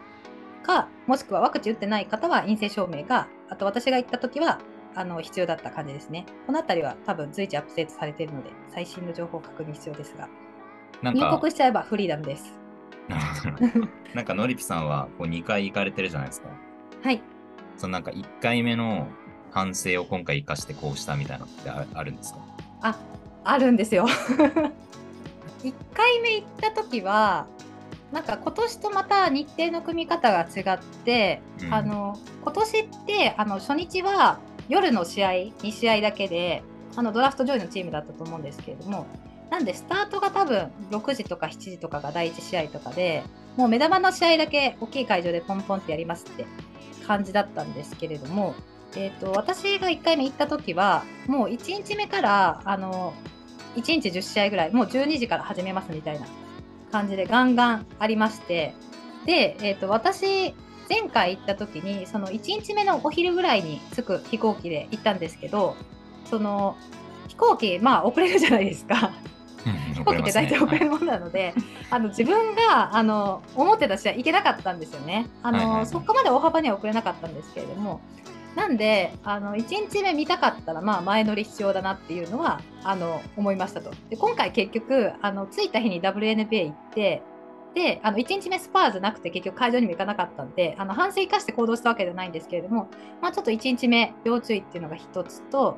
[0.62, 4.60] かもしくはワクチン打ってない方は陰性証明があと私が行った時は
[4.96, 6.26] あの必要だった感じですね。
[6.48, 10.28] このあたりは多分随時アップデートされているので最新の情報確認必要ですが
[11.04, 12.52] 入国しちゃえばフリーダムです。
[14.16, 16.50] な んかのりぴさんはこう2回行かれてるじゃないですか。
[17.04, 17.22] はい。
[17.78, 19.08] そのなんか1回目の
[19.52, 22.40] 反省を今回生かしてこうしたみたいなのってああるんですか？
[22.82, 22.98] あ
[23.44, 24.08] あるんですよ。
[25.64, 27.46] 1回目行った時は
[28.14, 31.74] なんか今年とまた日程の組み方が違って、うん。
[31.74, 36.64] あの今年ってあの初日は夜の試合2試合だけで
[36.96, 39.08] あのドラフト上位のチームだったと思うんですけれども
[39.50, 43.24] なんでスタートが多分6時とか7時とかが第1試合とかで
[43.58, 46.46] もう目玉の試合だけ大きい会場でポンポンってやりますって
[47.06, 48.56] 感じだったんですけれども、
[48.96, 53.14] えー、と私が1回目行った時はもう1日目からあの
[53.76, 56.28] 1日10試合ぐらいもう12時から始めますみたいな
[56.94, 58.76] 感じでガンガンありまして
[59.26, 60.54] で、えー、と私
[60.88, 65.76] 前回行った時にその1日目のお昼ぐらいに着く飛行機で行ったんですけど
[66.30, 66.78] その
[67.28, 69.12] 飛行機まあ遅れるじゃないですか。
[69.96, 71.54] 飛飛行機って大体遅れるものなので、
[71.90, 75.28] あの自分があの思ってた試合行けなかったんですよね。
[75.42, 78.02] あの、はいはいはいそこまで大幅には遅れなかったんですけれども、
[78.56, 83.92] なんであの1日目見たかったらまあ前乗り必要だなっていうのはあの思いましたと。
[84.10, 87.22] で今回結局あの着いた日に WNBA 行って。
[87.74, 92.88] であの1日目スパーズなくて結局会場にも行かなかったんであの反省生かして行動したわけじゃないんですけれども、
[93.20, 95.78] まあ、ちょっと1日目要注意っていうのが一つと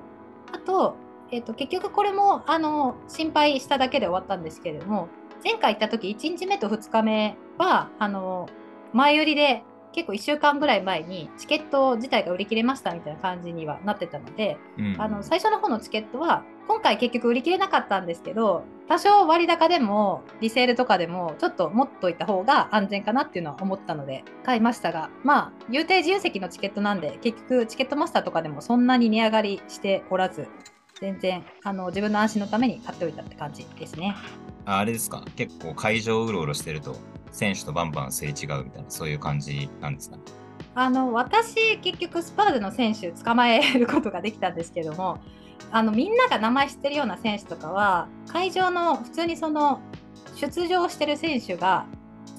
[0.52, 0.98] あと
[1.32, 5.08] えっと結局これもあの心配しただけで終わったんですけれども
[5.42, 8.50] 前回行った時1日目と2日目はあの
[8.92, 9.64] 前売りで
[9.96, 30.48] 結構1週間ぐらい前にチケット自体が売り切れましたみたいな感じにはなってたので、うんあの最初の方のチケットは今回結局売り切れなかったんですけど多少割高でもリセールとかでもちょっと持っといた方が安全かなっていうのは思ったので買いましたがまあ有定自由席のチケットなんで結局チケットマスターとかでもそんなに値上がりしておらず
[31.00, 34.16] 全然あの自分の安心のために買っておいたって感じですね。
[34.66, 35.24] ああれですか？
[35.36, 36.96] 結構会場をうろうろしてると
[37.36, 40.18] 選手とバンバンすれ違うみたいなそういう感じなんですか？
[40.18, 40.24] ね
[40.74, 45.20] あの私結局スパーズの選手捕まえることができたんですけども
[45.72, 49.80] あのみんなが名前知ってるような選手とかは会場の普通にその
[50.36, 51.86] 出場してる選手が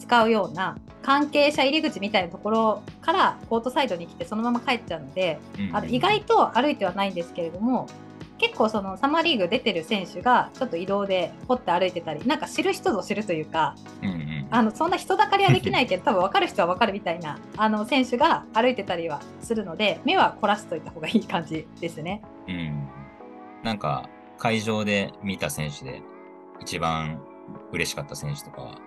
[0.01, 5.39] 使うような関係者入り口みたいなところからコートサイドに来てそのまま帰っちゃうので
[5.73, 7.87] あの意外と歩いてはないんですけれども
[8.39, 22.23] 結構そのサマーリーグ出てる選手がちょっと移動で掘って歩いてたりなんか知る人ぞ知るというかうんうんあのそんな人だかりはできないけど 多分分かる人は分かるみたいなあの選手が歩いてたりはするので目は凝らしといた方がいい感じですね。
[22.47, 22.89] うん
[23.63, 26.03] なんか会場で見た選手で
[26.61, 27.21] 一番
[27.73, 28.79] 嬉しかった選手とかは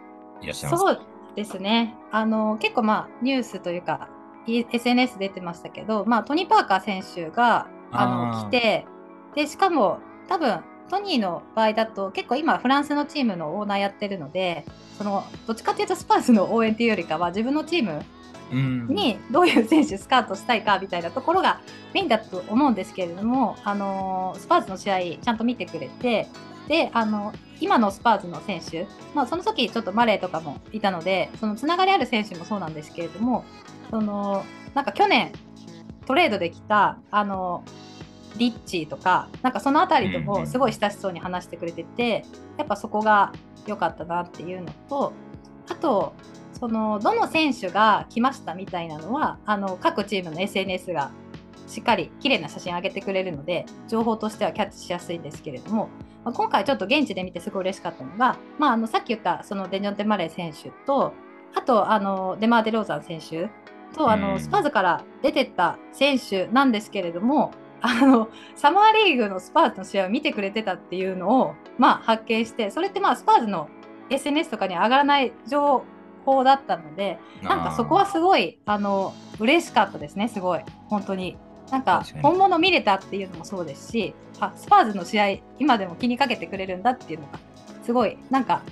[0.42, 0.92] いらっしゃいますか？
[0.94, 1.02] そう
[1.36, 1.96] ですね。
[2.12, 4.08] あの結構まあニュースというか
[4.46, 8.86] い SNS 出てましたけど、まあ、トニー・パーカー選手があの来て
[9.36, 14.66] でしかも多分トニーの場合だと結構今フランスのチームのオーナーやってるので
[14.98, 18.04] そのどっちかっていうとスパーズの応援っていうよりかは自分のチーム
[18.52, 18.88] うん。
[18.88, 21.62] にどういう選手スカウトしたいかみたいなところが
[21.94, 26.28] メインだと思うんですけれども、あのスパーズの試合ちゃんと見てくれて
[26.68, 33.44] であの今のスパーズの選手、まあ、その時ちょっとマレーとかもいたのでそのつながりある選手もそうなんですけれども
[33.90, 35.32] そのなんか去年
[36.06, 37.64] トレードできたあの
[38.38, 42.26] リッチーとかなんかその辺りともすごい親しそうに話してくれてて
[42.58, 43.34] やっぱそこが
[43.66, 45.14] 良かったなっていうのと
[45.70, 46.14] あと
[46.60, 51.12] そのどの選手が来ましたみたいなのはあの各チームの SNS が
[51.68, 55.90] しっかり綺麗な写真上げてくれるので情報としてはキャッチしやすいんですけれども、
[56.26, 61.14] まあ今回ちょっと現地で見てすごい嬉しかったのが、まあ、あのさっき言ったそのデジョンテ・マレー選手と
[61.56, 63.50] あとあのデマー・デローザン選手
[63.96, 64.40] とあの、うん。
[64.40, 73.70] スパーズから出てった選手なんですけれどもあのサマーリーグのスパーズの試合を見てくれてたっていうのを、まあ、発見してそれってまあスパーズの
[74.10, 75.84] SNS とかに上がらない情
[76.26, 81.38] 報だったのでなんかそこはすごいあの嬉しかったですねすごい本当に。
[81.70, 87.40] なんか本物見れたっていうのもそうですしあスパーズの試合今でも気にかけてくれるんだっていうのが
[87.84, 88.64] すごいなんか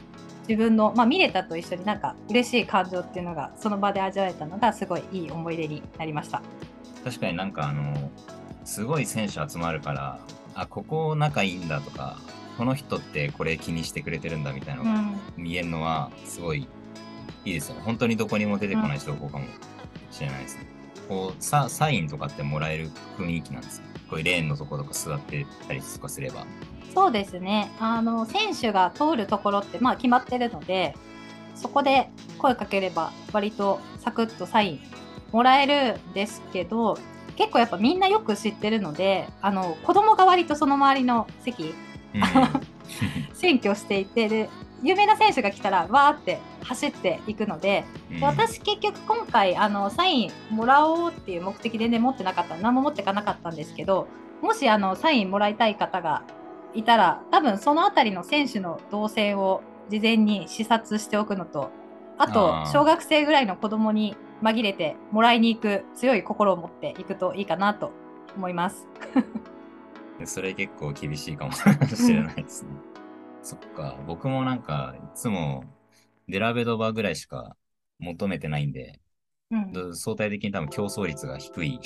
[0.47, 6.41] 自分の、まあ、見れたと一緒になんか嬉しい感情っていうのがその場で味わえたのがすごいいい思い出になりました。
[7.03, 8.11] 確かになんかあの、
[8.67, 10.19] すごい選手集まるから、
[10.53, 12.19] あ、ここ仲いいんだとか、
[12.58, 16.67] この人ってこれ気にしてくれてるんだみたいなのがうん見えるのは、すごい
[17.45, 17.82] いいですよね。
[17.86, 19.45] 本当にどこにも出てこない情報かも
[20.12, 20.67] しれないですね。
[21.08, 26.45] こうサ、サインとかってもらえる雰囲気なんですかこういうレーンのところとか座ってたりとかすれば。
[26.93, 30.95] そうですねあの選手が通るところってまあ決まってるので
[31.53, 34.80] そこで声かければ割とサクッとサイン
[35.32, 36.97] もらえるんですけど
[37.38, 41.73] 結構やっぱみんなよく知ってるのであの子供が割とその周りの席
[42.13, 42.21] うん。
[43.36, 44.50] 占拠していてで
[44.82, 48.19] 有名な選手が来たらわーって走っていくのでうん。
[48.19, 54.08] で私結局今回あのサインもらおうっていう目的全然持ってなかった何も持ってかなかったんですけど
[54.41, 56.23] もしあのサインもらいたい方が
[56.73, 61.71] いたら多分その辺りの選手の動線を事前に視察しておくのと
[62.17, 67.91] あと小学生ぐらいの子供に紛れてもらいに行く強い心を持っていくといいかなと
[68.36, 68.88] 思います。
[70.26, 71.86] それ結構厳しいかもしれな
[72.32, 72.71] いですね。
[73.41, 75.63] そっか、僕もなんか、いつも
[76.28, 77.56] デラベドバぐらいしか
[78.00, 79.00] 求めてないんで、
[79.50, 81.80] うんど相対的に多分競争率が低い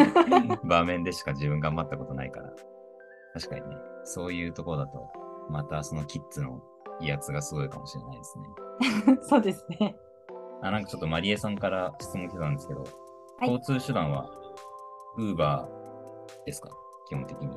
[0.64, 2.52] 場面でしか自分頑張ったことないから。
[3.32, 5.10] 確かにね、そういうところだと、
[5.48, 6.62] またそのキッズの
[7.00, 8.38] 威圧がすごいかもしれないです
[9.06, 9.18] ね。
[9.22, 9.96] そうですね。
[10.62, 12.86] あ、なんかちょっとマリエさんから質問来てたんですけど、は
[13.46, 14.28] い交通手段は、
[15.16, 16.70] ウーバーですか？
[17.08, 17.56] 基本的に。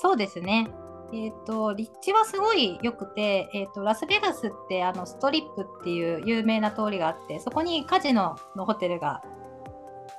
[0.00, 0.68] そうですね。
[1.12, 9.22] えっ、と、立地はすごい良くて、えっ、と、ラスベガスってあのストリップっていう有名な通りがあって、そこにカジノのホテルが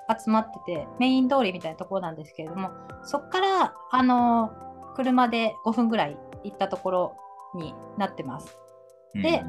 [0.09, 2.71] 集まってて、メイン通りみたいなところなんですけれども、
[3.03, 4.51] そこから、あの、
[4.95, 7.15] 車で5分ぐらい行ったところ
[7.55, 8.57] になってます。
[9.13, 9.43] で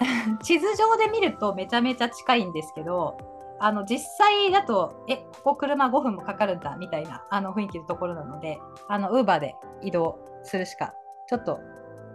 [0.42, 3.18] 地図上で見るとめちゃめちゃ近いんですけど、
[3.58, 8.58] あの実際だと、え、ここ車5分もかかるんだみたいなあの雰囲気のところなので、
[8.88, 10.94] あの、ウーバーで移動するしか、
[11.28, 11.60] ちょっと、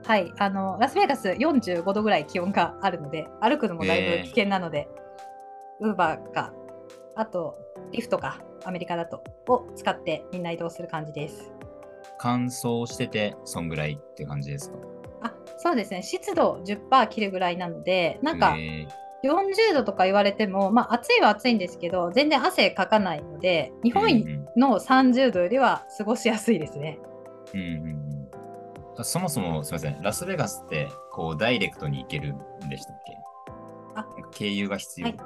[0.06, 4.88] はい、あの、ラスベガス45度ぐらい気温があるので、歩くのもだいぶ危険なので、
[5.80, 6.52] ウーバーか、
[7.15, 7.58] あと、
[7.91, 11.54] リフトか、アメリカだと、を使ってみんな移動する感じです。
[12.17, 14.78] 乾燥してて、そんぐらいって感じですか、
[15.58, 18.88] そうですね、湿度10%切るぐらいなので、なんか、え。
[19.24, 27.00] 40度とか言われても、まあ、暑いは暑いんですけど全然汗かかないので日ー本の30度よりは過ごしやすいですね。
[27.52, 28.30] うんうんうん。
[29.00, 33.18] あそもそもすみません、ラスベガスってこうダイレクトに行けるんでしたっけ？
[33.96, 34.06] あ。
[34.32, 35.18] 経由が必要、はい。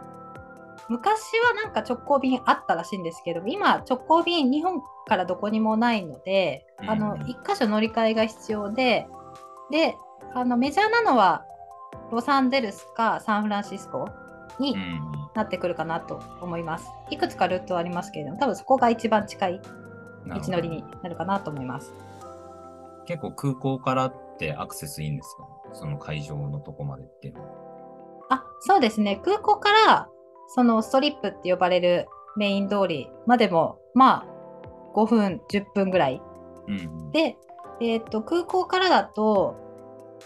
[0.88, 7.22] 昔はなんか直行便あったらしいんですけど今直行便日本からどこにもないので、あのうん。
[7.24, 9.08] 1箇所乗り換えが必要で
[9.72, 9.98] で
[10.34, 11.46] あのメジャーなのは
[12.12, 14.08] ロサンゼルスかサンフランシスコ
[14.60, 14.76] に
[15.36, 16.90] なってくるかなと思います。
[17.10, 19.62] いくつかルートはありますけれども多分そこが一番近い
[20.26, 21.94] 道のりになるかなと思います。
[23.06, 25.48] 結構空港からってアクセスいいんですか？
[25.74, 27.48] その会場のとこまでっていうのは。
[28.32, 30.08] あそうですね空港から
[30.48, 32.08] そのストリップって呼ばれる
[32.38, 36.22] メイン通りまでもまあ5分10分ぐらい
[36.68, 37.38] うんうん、で、
[37.82, 39.56] えー、と空港からだと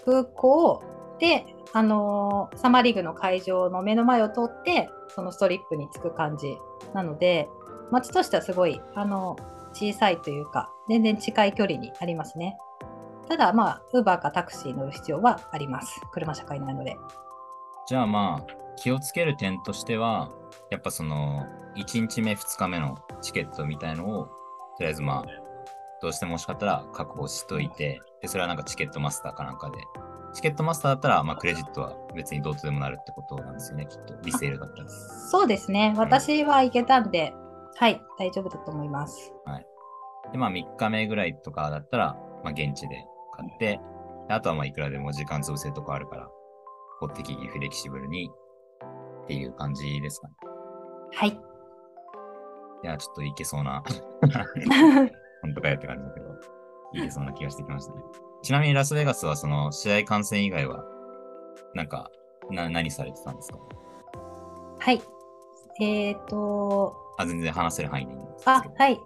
[0.05, 0.83] 空港
[1.19, 6.57] であのーサマーリーグの会場の目の前を通ってそのストリップに着く感じ
[6.93, 7.47] なので
[7.91, 9.35] 街としてはすごいあの
[9.73, 12.57] 小さいというか全然近い距離にありますね。
[13.27, 16.01] ただまあウーバーかタクシー乗る必要はあります。
[16.11, 16.97] 車社会なので。
[17.85, 20.31] じゃあまあ、気をつける点としては、
[20.71, 24.31] やっぱその、1日目、2日目のチケットみたいのを、と
[24.79, 25.25] りあえずまあ、
[26.01, 29.77] どうしても欲しかったら確保しといて、で、それはなんかチケットマスターかなんかで。
[30.33, 34.15] チケットマスターだったら、まあ、クレジットは別にどうとでもなるってことなんですよね、きっと。
[34.23, 34.89] リセールだったら。
[34.89, 37.33] そうですね私は行けたんで、
[37.75, 39.33] はい大丈夫だと思います
[40.31, 43.05] で、まあ、3日目ぐらいとかだったら、まあ、現地で
[43.35, 43.79] 買って、
[44.27, 46.27] であとはまあ、いくらでも時間潰せるとこあるから、
[46.99, 48.31] こう適宜フレキシブルに
[49.23, 50.33] っていう感じですかね。
[51.15, 51.29] はい
[52.83, 53.81] いや、ちょっといけそうな、
[55.41, 56.27] 本当かよって感じだけど、
[56.93, 58.01] いけそうな気がしてきましたね。
[58.41, 60.83] ちなみにラスベガスはその試合観戦以外は、
[61.73, 62.09] なんか、
[62.51, 63.57] な、何されてたんですか？
[64.79, 65.01] はい
[65.81, 68.49] えっ、とあ、全然話せる範囲でいいんです。
[68.49, 68.99] あはい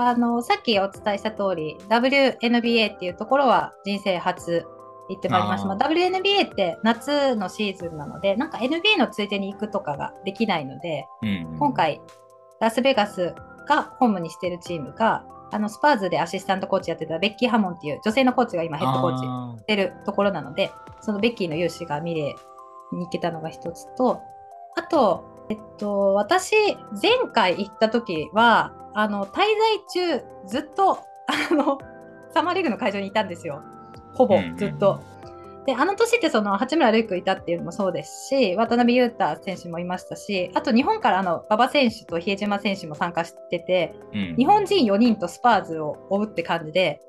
[0.00, 4.64] あのさっきお伝えした通り WNBA っていうところは人生初
[5.08, 5.70] 行ってまいりました。
[5.70, 11.58] WNBA って夏のシーズンなので、なんか NBA のついでに行くとかができないので、うん、うん。
[11.58, 12.00] 今回、
[12.60, 13.34] ラスベガス
[13.66, 20.70] がホームにしてるチームが、あのスパーズでアシスタントコーチやってたベッキー・ハモンっていう女性のコーチが今ヘッドコーチあしてるところなので、
[21.00, 22.34] そのベッキーの勇姿が見れ
[22.92, 24.22] に行けたのが一つと、
[24.76, 26.54] あと、えっと、私、
[27.02, 29.38] 前回行った時は、あの、滞
[29.94, 31.78] 在中、ずっと、あの、
[32.34, 33.62] サマーリーグの会場にいたんですよ。
[34.14, 35.00] ほぼうんうんうんずっと。
[35.68, 47.02] で、あの年ってその八村塁君いたっていうのもそうですし、渡辺裕太選手もいましたし、あと日本からあの馬場選手と比江島選手も参加してて、うん、日本人4人とスパーズを追うって感じで、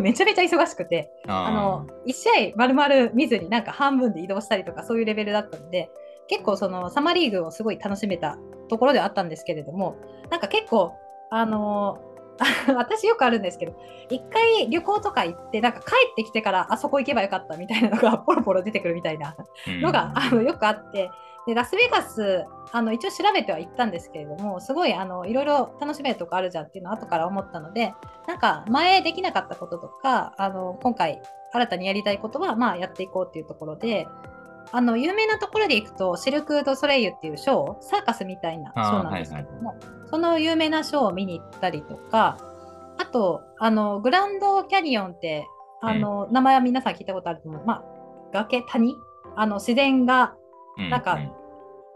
[0.00, 5.90] めちゃめちゃ忙しくて、ああの1試合丸々見ずになんか半分で移動したりとかそういうレベルだったので
[6.28, 8.38] 結構そのサマーリーグをすごい楽しめた
[8.68, 9.96] ところではあったんですけれども
[10.30, 10.92] なんか結構
[11.32, 11.98] あの
[12.76, 13.74] 私よくあるんですけど
[14.10, 21.10] 一回旅行とか行ってなんか帰ってきてからあそこ行けばよかったみたいなのが ポロポロ出てくるみたいなーのが、あのよくあって。
[21.46, 27.94] でラスベガスあの一応調べては行ったんですけれどもすごいあのいろいろ楽しめるとこあるじゃんっていうのを後から思ったので
[28.26, 34.06] なんか前できなかったこととかあの今回新たにやりたいことはまあやっていこうっていうところで
[34.70, 39.74] あの有名なところで行くとシルク・ドゥ・ソレイユっていうショーサーカスみたいなショーなんですけども、
[40.10, 42.38] その有名なショーを見に行ったりとか
[42.98, 45.46] あとあのグランドキャニオンって
[45.80, 47.84] あの、名前は皆さん聞いたことあると思う、まあ、
[48.32, 48.96] 崖谷？
[49.36, 50.34] あの自然が
[50.76, 51.32] うんなんかう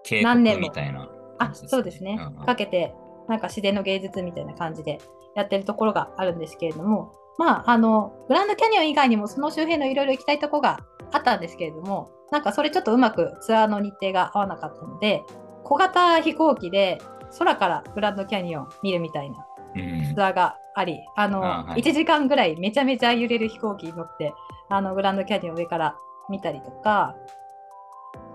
[0.05, 0.68] 渓何年も。
[0.68, 2.47] 谷みたいなあ感じそうですね、うんうん。
[2.47, 2.95] かけて
[3.29, 4.99] なんか自然の芸術みたいな感じで
[5.35, 10.81] やってるところがあるんですけれどもまああのグランドキャニオン以外にもその周辺のいろいろ行きたいとこが
[11.12, 15.22] あったんですけれどもなんかそれちょっとうまくツアーの日程が合わなかったので
[15.64, 16.99] 小型飛行機で
[17.39, 20.14] 空からグランドキャニオン見るみたいなうん。
[20.14, 21.83] ツアーがありあのあはい。
[21.83, 24.35] 1時間ぐらいめちゃめちゃ揺れる飛行機に乗って
[24.70, 25.97] あのグランドキャニオン上から
[26.30, 27.14] 見たりとか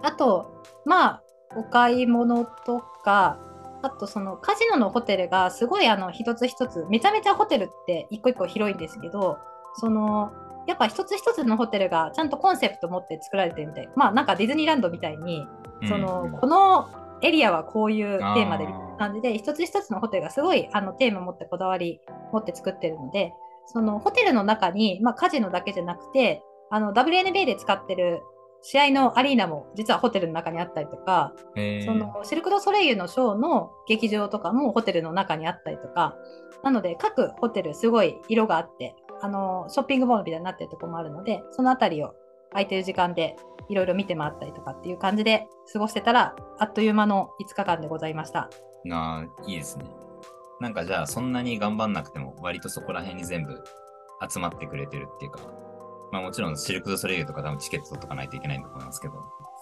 [0.04, 1.24] あとまあ
[1.56, 3.40] お買い物とか
[3.82, 9.38] あとそのカジノのホテルがすごいあの一つ一つめちゃめちゃホテルって一個一個広いんですけど
[9.76, 10.32] その
[10.68, 15.46] やっぱ一つ一つのホテルがちゃんとコンセプト持って作られてるみたいまあなんかディズニーランドみたいに
[15.88, 16.32] その、うん。
[16.40, 16.90] この
[17.22, 22.00] エリアはこういうテーマでみたいな感じで一つ一つのホテルがすごいあのテーマ持ってこだわり
[22.32, 23.34] 持って作ってるので
[23.66, 28.22] そのホテルの中に、まあ、カジノだけじゃなくてあの WNBA で使ってる
[28.62, 36.16] 試合のアリーナも実はホテルの中にあったりとか、そのシルク・ドゥ・ソレイユのショーの劇場とかもホテルの中にあったりとか
[36.64, 42.14] なので各ホテルすごい色があってあのショッピングモールみたいになってるところもあるのでそのあたりを
[42.52, 43.36] 空いてる時間で
[43.70, 48.50] いろいろ見て回ったりとかっていう感じで過ごしてたらあっという間の5日間でございました。
[48.86, 49.86] なあ、いいですね。
[50.60, 53.64] なんかじゃあ、そんなに頑張んなくても、割とそこら辺に全部
[54.28, 55.40] 集まってくれてるっていうか、
[56.12, 59.14] まあもちろんシルク・ドゥ・ソレイユとか多分チケット取っとかないといけないんだと思いますけど、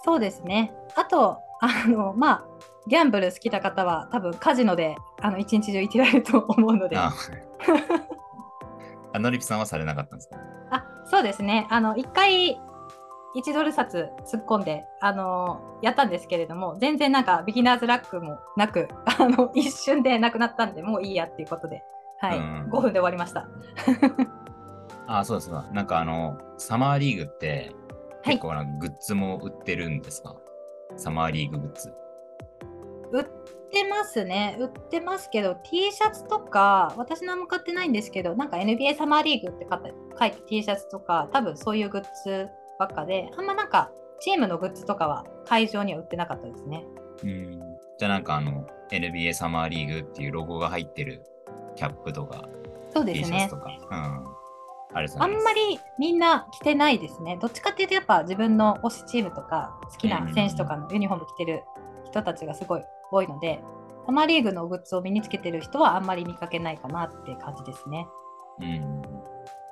[0.06, 0.74] そうですね。
[0.96, 2.46] あと、あの、まあ、
[2.88, 7.14] ギャンブル好きな方は多分カジノであの一日中行ってられると思うので、ああ
[9.16, 10.38] あのりぴさんはされなかったんですか？
[11.06, 11.68] そうですね。
[11.70, 12.60] あの、一回
[13.36, 18.88] 1ドル札突っ込んで、あのやったんですけれども、全然なんかビギナーズラックもなく、
[19.20, 21.84] あの、一瞬でなくなったんで、もういいやっていうことで、
[22.20, 23.48] はい、うん5分で終わりました。
[25.08, 25.66] ああ、そうですか。
[25.72, 27.72] なんかあの、サマーリーグって
[28.24, 30.36] はい結構なグッズも売ってるんですか、
[30.96, 31.94] サマーリーググッズ。
[33.12, 33.26] 売っ
[33.72, 34.58] てますね。
[34.60, 42.48] 売ってますけど、T シャツとか、私何も買ってないんですけど、なんか NBA サマーリーグって書いて書いて T シャツとか、多分そういうグッズ
[42.80, 46.86] ばっかで、あんまなんかチームのグッズとかは会場には売ってなかったですね。
[47.24, 47.60] うん。
[47.98, 51.24] じゃあなんかあの、NBA サマーリーグっていうロゴが入ってる
[51.76, 52.48] キャップとか、
[52.94, 53.62] そうですねシャツと。
[53.62, 53.70] か。
[53.92, 53.96] う
[54.32, 54.36] ん。
[54.96, 57.38] あれあんまりみんな着てないですね。
[57.42, 61.64] どっちかっていうとやっぱ自分の推しチームとか好きな選手とかのユニフォーム着てる
[62.16, 63.62] 人たちがすごい多いので、
[64.06, 68.08] サマーリーグのグッズを身につけてる人はあんまり見かけないかなって感じですね。
[68.62, 68.66] うん。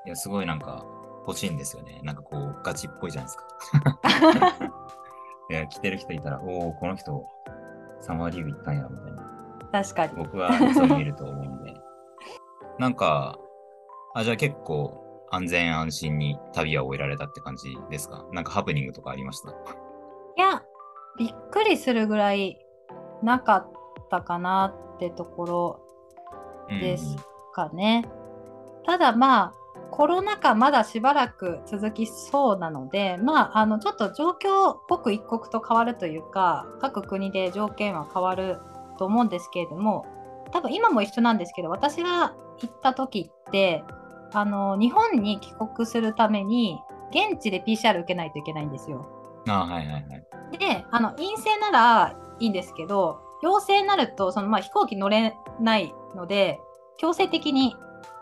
[0.06, 0.86] いや、すごいなんか
[1.26, 2.02] 欲しいんですよね。
[2.04, 4.68] なんかこう、ガチっぽいじゃないですか。
[5.50, 7.26] いや、着てる人いたら、おお、この人、
[8.02, 9.24] サマーリーグ行ったんや、みたいな。
[9.72, 10.14] 確かに。
[10.16, 11.74] 僕はそう見ると思うんで。
[12.80, 13.38] なんか、
[14.16, 15.00] あ、じゃあ結構
[15.32, 18.26] 安全安心に旅は終えられたって感じですか？
[18.32, 19.50] なんかハプニングとかありました？
[19.50, 19.54] い
[20.38, 20.62] や、
[21.18, 22.58] びっくりするぐらい
[23.22, 23.72] なかっ
[24.10, 25.80] たかなってところ
[26.70, 27.16] です
[27.54, 28.06] かね。
[28.86, 29.54] ただまあ、
[29.92, 38.58] コロナ禍まだしばらく続きそうなので、まあ、あのちょっと状況刻一刻と変わるというか、各国で条件は変わる
[38.98, 40.06] と思うんですけれども、
[40.52, 43.84] 多分今も一緒なんですけど、私が行った時って、
[44.34, 46.80] あの日本に帰国するために、
[47.12, 49.23] 現地で PCR 受けないといけないんですよ。
[49.48, 50.58] あはいはいはい。
[50.58, 56.60] であの陰性ならいいんですけど陽性になるとその、まあ、飛行機乗れないので
[56.98, 57.76] 強制的に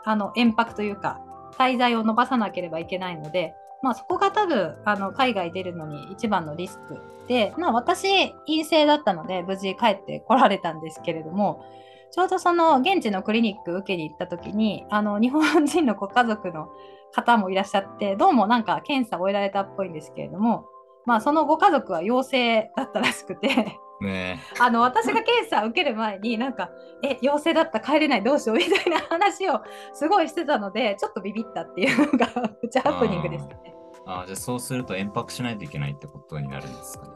[0.04, 1.22] あの延泊というか
[1.58, 3.54] 滞在を延ばさなければいけないので、
[3.84, 11.66] まあ、そこが多分あの海外出るのに一番のリスクで、まあ、私陰性だったので無事帰ってこられたんですけれども
[12.12, 16.70] ちょうどその現地のクリニック受けに行った時にあの日本人のご家族の
[17.14, 20.66] 方もいらっしゃってどうもなんか検査を終えられたっぽいんですけれども
[21.06, 26.70] まあそのご家族は陽性だったらしくてね あの私が検査を受ける前になんか
[27.04, 29.62] 「え陽性だった帰れないどうしよう」みたいな話を
[29.94, 32.28] すごいしてたのでちょっとビビったっていうのが
[32.62, 33.76] プチハプニングでしたね。
[34.08, 37.12] あじゃあそうすると延泊しないといけないってことになるんですかね。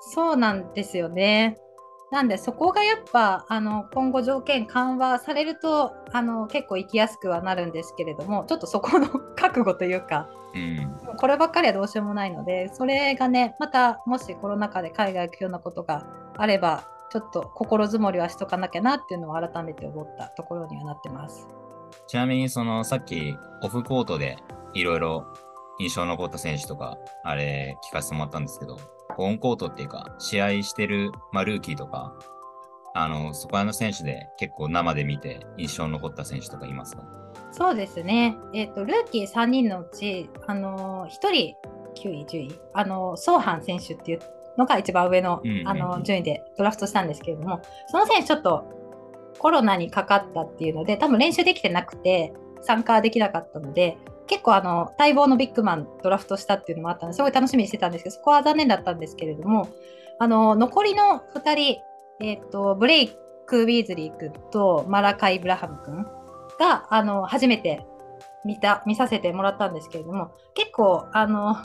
[0.00, 1.56] そうなんですよね。
[2.10, 11.07] なんでそこがやっぱあの今後条件緩和されるとあの結構行きやすくはなるんですけれどもちょっとそこの覚悟というかうん。
[11.18, 16.06] こればっかりはどうしようもないのでそれがねまたもしコロナ禍で海外行くようなことが
[16.36, 21.48] あればちょっと心づもりはしとかなきゃなっていうのを改めて思ったところにはなってます。
[22.06, 24.36] ちなみにそのさっきオフコートで
[24.74, 25.26] いろいろ
[25.80, 28.78] 印象残った選手とかあれ聞かせてもらったんですけど
[29.16, 32.14] オンコートっていうか試合してる、まあ、ルーキーとか
[32.94, 37.02] あのそこらの選手で結構生で見て印象に残った選手とかいますか？
[37.58, 41.56] そうですね、えーと、ルーキー3人のうち、あのー、1人
[42.00, 44.20] 9位、10位、あのー、ソーハン選手っていう
[44.56, 48.64] のが一番上の,、あの順位でドラフトしたんですけれども、その選手ちょっと
[49.40, 53.98] コロナにかかったっていうので、多分練習できてなくて参加できなかったので、
[54.28, 59.68] 結構あの待望のビッグマンドラフトしたっていうのもあったのですごい楽しみにしてたんですけど、そこは残念だったんですけれども、
[60.20, 61.80] あの残りの2人、
[62.20, 63.10] えーと、ブレイ
[63.46, 66.06] ク・ウィーズリー君とマラカイ・ブラハム君
[66.58, 67.86] があの初めて
[68.44, 71.56] 見た見させてもらったんですけれども結構あの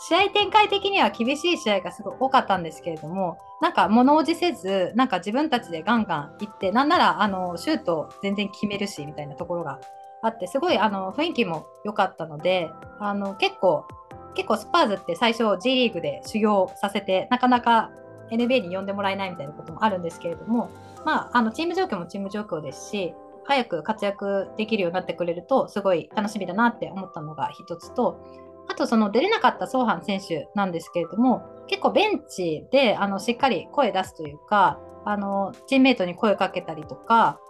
[0.00, 9.80] 試合展開的には厳しい試合がすごい多かったんですけれどもなんか物おじせずなんか自分たちでガンガン行ってなんならあのシュート全然決めるしみたいなところが
[10.22, 12.70] あってすごいあの雰囲気も良かったので
[13.00, 13.86] あの結構
[14.34, 17.90] 結構スパーズって最初 G リーグで修行させてなかなか
[18.30, 20.70] NBA に呼んでもらえないみたいなこともあるんですけれども、
[21.04, 23.14] まあ、あのチーム状況もチーム状況ですし
[23.48, 28.20] 早く活躍できるようになってくれるとすごい楽しみだなって思ったのが一つと
[28.68, 37.40] あとその出れなかったソーハン選手なんですけれども結構ベンチであのしっかり声出すというかあのチームメートに声かけたりとか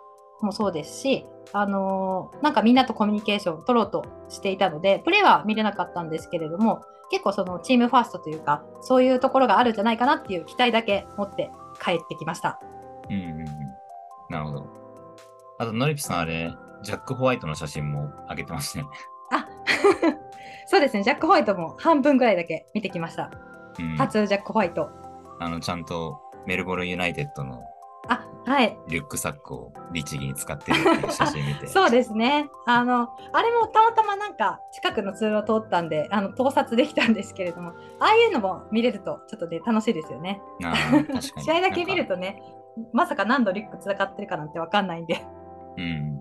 [0.40, 11.50] もそうですしあのなんかみんなとコミュニケーションを取ろうとしていたのでプレーは見れなかったんですけれども結構そのチームファーストというかそういうところがあるんじゃないかなっていう期待だけ持って
[11.82, 12.60] 帰ってきました。
[13.10, 13.44] うんうん。
[14.28, 14.78] なるほど。
[15.58, 18.84] あと、ノリピさんあれ、ジャック・ホワイトの写真も上げてましね。
[19.32, 19.46] あ
[20.66, 23.30] そうですね、ジャック・ホワイトも半分ぐらいだけ見てきました。
[23.78, 24.90] うん、初ジャック・ホワイト。
[25.40, 27.62] あの、ちゃんとメルボルン・ユナイテッドの
[28.08, 31.66] あはい、リュックサックを律儀に使ってるっていう写真見て。
[31.68, 32.48] そうですね。
[32.66, 40.40] あの、あれもたまたまなんか近くの通路を通ったんで、あの、盗撮できたんですけれども、ああいうのも見れるとちょっとね、楽しいですよね。
[40.64, 41.22] あー確かに。
[41.44, 42.42] 試合だけ見るとね、
[42.92, 45.22] まさか何度リュック使ってるかなんてわかんないんで。
[45.76, 46.18] うん。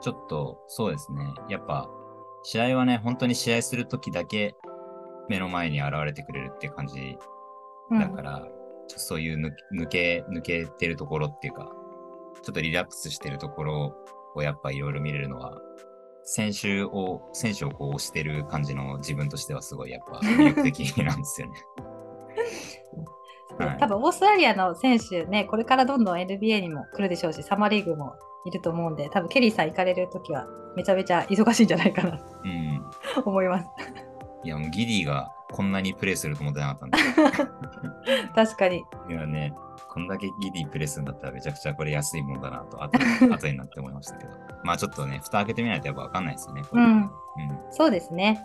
[0.00, 1.24] ちょっと、そうですね。
[1.48, 1.88] やっぱ、
[2.42, 4.54] 試合はね、本当に試合するときだけ
[5.28, 7.16] 目の前に現れてくれるって感じ
[7.90, 8.48] うんだから、ちょっ
[8.88, 11.70] とそういう抜抜け、抜けてるところっていうか、
[12.42, 13.96] ちょっとリラックスしてるところ
[14.34, 15.58] をやっぱいろいろ見れるのは
[16.24, 21.54] 選手を、選手をこう押してる感じの自分としてはすごいやっぱ魅力的なんですよね。
[23.58, 28.14] はい多分オーストラリアの選手ね、これからどんどん NBA にも来るでしょうし、サマーリーグも
[28.44, 32.84] いると思うんで、多分ケリーさん行かれるときはめちゃめちゃ忙しいんじゃないかなうん。
[33.14, 33.66] と思います。
[34.42, 36.98] いや、もうギディがこんなにプレイすると思ってなかったんで。
[38.34, 38.84] 確かに。
[39.08, 39.54] いやね、
[39.88, 42.98] こんだけギディプレイするんだったらめちゃくちゃこれ安いもんだなと、あと
[43.32, 44.30] 後になって思いましたけど。
[44.64, 46.62] まあちょっとね、蓋開けてみないとやっぱわかんないですよね。
[46.68, 46.90] これうん。
[46.90, 47.10] うん。
[47.70, 48.44] そうですね。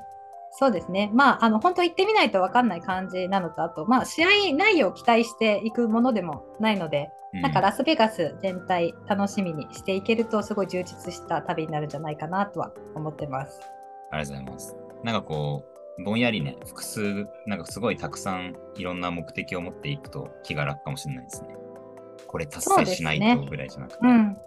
[0.51, 1.09] そうですね。
[1.13, 13.61] まあ、あの、本当行ってみないと分かんない感じなのと、あと、まあ、試合内容を期待していくものでもないので、うんなんかラスベガス全体楽しみにしていけると、すごい充実した旅になるんじゃないかなとは思ってます。
[14.09, 14.75] ありがとうございます。
[15.03, 15.63] なんかこ
[15.99, 21.55] う、ぼんやりね、複数、なんかすごいたくさんいろんな目的を持っていくと気が楽かもしれないですね。
[22.25, 23.99] これ達成しないとぐらいじゃなくて。
[24.01, 24.37] うん。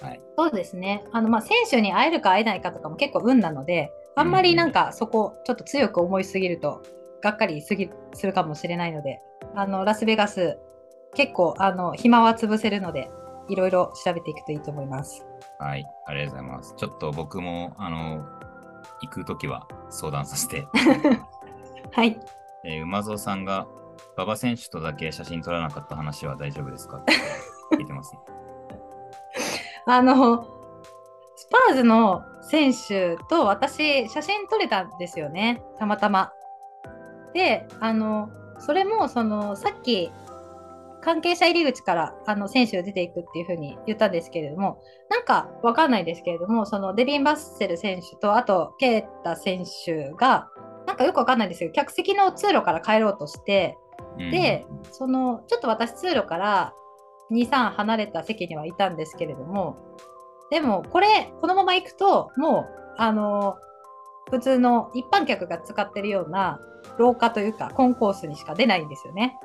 [0.00, 0.20] はい。
[0.36, 1.04] そうですね。
[1.12, 6.82] あの、まあ、選手に会えるか会えないかとかも結構運なので、あんまりなんかそこ、ちょっと強く思いすぎると、
[7.22, 9.20] がっかりすぎするかもしれないので、
[9.54, 10.58] あの、ラスベガス、
[11.14, 13.10] 結構、あの、暇は潰せるので、
[13.48, 15.24] いろいろ調べていくといいと思います。
[15.58, 15.86] はい。
[16.06, 16.74] ありがとうございます。
[16.76, 18.24] ちょっと僕も、あの、
[19.02, 20.66] 行くときは相談させて。
[21.92, 22.18] はい。
[22.64, 23.66] えー馬蔵さんが、
[24.16, 26.98] 馬場選手とだけ写真撮らなかった話は大丈夫ですか？
[26.98, 27.12] って
[27.76, 28.20] 聞いてます、ね。
[29.86, 30.46] あの、
[31.36, 36.32] スパーズの選手と私、写真撮れたんですよね、たまたま。
[37.34, 40.10] で、あの、それも、その、さっき、
[41.02, 50.48] 関係者入り口からあの選手が出ていくっていうふうに言ったんですけれども、なんかわかんないですけれども、そのデビン・バッセル選手と、あと、ケータ選手が、
[50.84, 53.76] なんかよくわかんないんですけど、客席の通路から帰ろうとして、
[54.18, 56.72] うんで、そのちょっと私通路から
[57.30, 59.76] 2、3離れた席にはいたんですけれども、
[60.50, 63.56] でもこれ、このまま行くと、もう、あの、
[64.30, 66.60] 普通の一般客が使ってるような
[66.98, 69.36] 廊下というか、コンコースにしか出ないんですよね。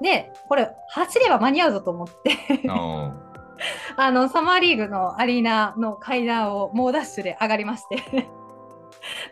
[0.00, 2.68] で、これ、走れば間に合うぞと思って、
[3.96, 7.96] あ の、サマーリーグのアリーナの階段を猛ダッシュで上がりまして。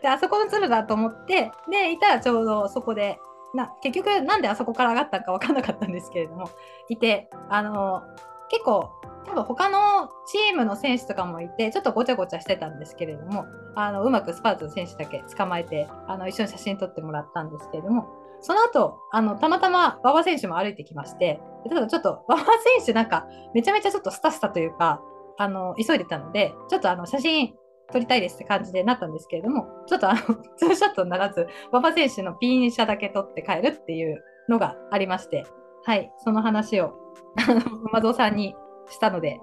[0.02, 3.18] で、あそこの通路だと思って、で、いたらちょうどそこで、
[3.54, 6.48] な結局なんであそこから上がったのか分かんなかったんですけれども、
[6.88, 8.02] いて、あの、
[8.52, 8.90] 結構、
[9.24, 18.06] 多分他のチームの選手とかもいて、ちょっとごちゃごちゃしてたんですけれども、あのうまくスパーズの選手だけ捕まえて、あの一緒に写真撮ってもらったんですけれども、
[18.40, 25.00] その後、あのたまたま馬場選手も歩いてきまして、ただちょっと馬場選手なんかめちゃめちゃちょっとスタスタというか、
[25.38, 27.54] あの急いでたので、ちょっとあの写真
[27.90, 30.20] 撮りたいですって感じでなったんですけれども、ちょっとあの
[30.56, 35.44] ツーショットにならず、馬場選手のピン写だけ撮って帰るっていうのがありまして、
[35.84, 36.94] はい、その話を
[37.48, 37.60] あの
[37.90, 38.54] 馬蔵さんに
[38.88, 39.40] したので、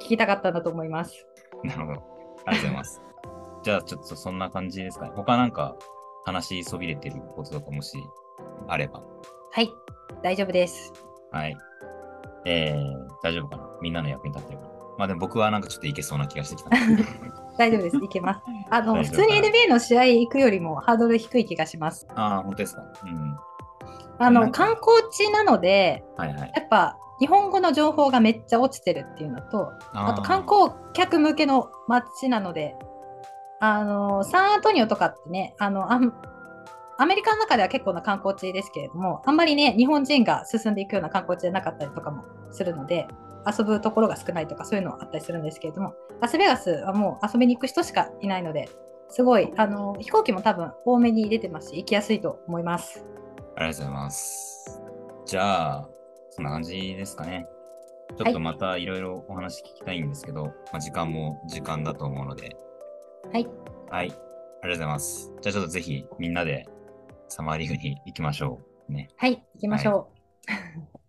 [0.00, 1.26] 聞きたかったんだと思います。
[1.64, 2.02] なるほど。
[2.46, 3.02] ありがとうございます。
[3.62, 5.12] じゃあちょっとそんな感じですかね。
[5.14, 5.76] 他なんか
[6.24, 7.98] 話しそびれてることとかもし
[8.68, 9.02] あれば。
[9.52, 9.70] はい、
[10.22, 10.92] 大丈夫です。
[11.32, 11.56] はい。
[12.46, 16.70] えー、大丈夫かなみんなの役に立ってるかなまあでも僕はなんかちょっといけそうな気がしてきた。
[17.58, 17.96] 大丈夫です。
[17.96, 18.40] いけます。
[18.70, 22.06] あの、普通に NBA の試合行くよりもハードル低い気がします。
[22.14, 23.36] ああ、本当ですかうん。
[24.20, 26.52] あの、観光地なので、はいはい。
[26.54, 32.76] やっぱ日本語の情報がめっちゃ落ちてるっていうのと、あと観光客向けの街なので、
[33.60, 43.08] あの、サンアントニオとかってね、あの、アメリカの中では結構な観光地ですけれども、あんまりね、日本人が進んでいくような観光地じゃなかったりとかもするので、
[43.46, 48.68] 遊ぶところが少ないとかそういうのあったりするんですけれども、ラスベガスはもう遊びに行く人しかいないので、
[49.08, 53.04] すごい、あの、飛行機も多分多めに出てますし、行きやすいと思います。
[53.60, 54.80] ありがとうございます。
[55.26, 55.88] じゃあ、
[56.30, 57.44] そんな感じですかね。
[58.16, 62.56] ちょっとまたいろいろお話聞きたいんですけど、まあ、時間も時間だと思うので、
[63.30, 63.46] はい。
[63.90, 64.08] はい。
[64.08, 65.30] ありがとうございます。
[65.42, 66.66] じゃあちょっとぜひみんなで
[67.28, 68.92] サマーリーグに行きましょう。
[68.92, 69.10] ね。
[69.18, 70.08] はい、行きましょ
[70.46, 70.99] Nicaragua Hadidaka Delvedova.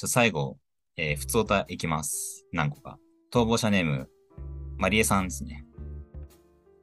[0.00, 0.58] じゃ最後、
[0.96, 2.46] えー、普通歌いきます。
[2.52, 3.00] 何個か。
[3.32, 4.08] 逃亡者ネーム、
[4.76, 5.64] マリエさんですね。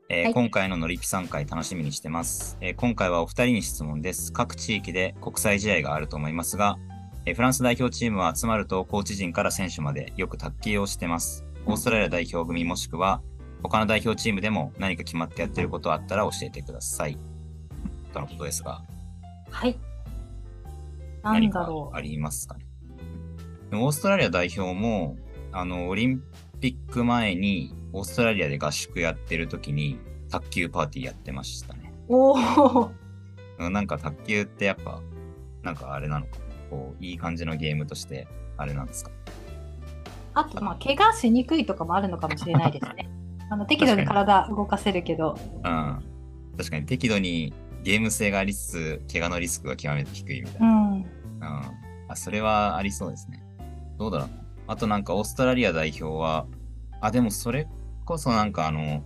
[0.09, 4.33] えーはい今回ののりぴ3回楽しみにしてます、えー今回はお二人に質問です。
[4.33, 6.77] 各地域で国際試合があると思いますが、
[7.25, 11.45] えーフランス代表チームは集まるとコーチ陣から選手までよく卓球をしてます。
[11.65, 13.21] オーストラリア代表組もしくは
[13.63, 17.17] 他の代表チームでも何か決まってやってることあったら教えてください。
[18.11, 18.81] とのことですが、
[19.51, 19.79] はい。
[21.23, 21.95] 何かだろう。
[21.95, 22.64] ありますかね？
[23.83, 25.17] オーストラリア代表も、
[25.51, 26.21] あの、オリン
[26.59, 29.99] ピック前にオーストラリアで合宿やってる時に
[30.29, 31.93] 卓球パーティーやってましたね。
[32.07, 32.91] おお。
[33.57, 35.01] うんなんか卓球ってやっぱ、
[35.63, 36.37] なんかあれなのか。
[36.69, 39.11] こう、いい感じのゲームとして、あれなんですか？
[40.33, 43.09] あと、まあ、怪我しにくいとかもあるのかもしれないですね。
[43.49, 45.37] あの適度に体動かせるけど。
[45.63, 46.03] うん。
[46.57, 47.53] 確かに適度に
[47.83, 50.67] ゲーム性がありつつ、怪我のリスクが極めて低いみたいな。
[50.67, 50.93] うん。
[50.95, 51.05] うん。
[52.09, 53.44] あ、それはありそうですね。
[53.97, 54.29] どうだろう。
[54.67, 56.47] あとなんかオーストラリア代表は、
[57.01, 57.67] あ、でもそれ
[58.05, 59.03] こそなんかあの、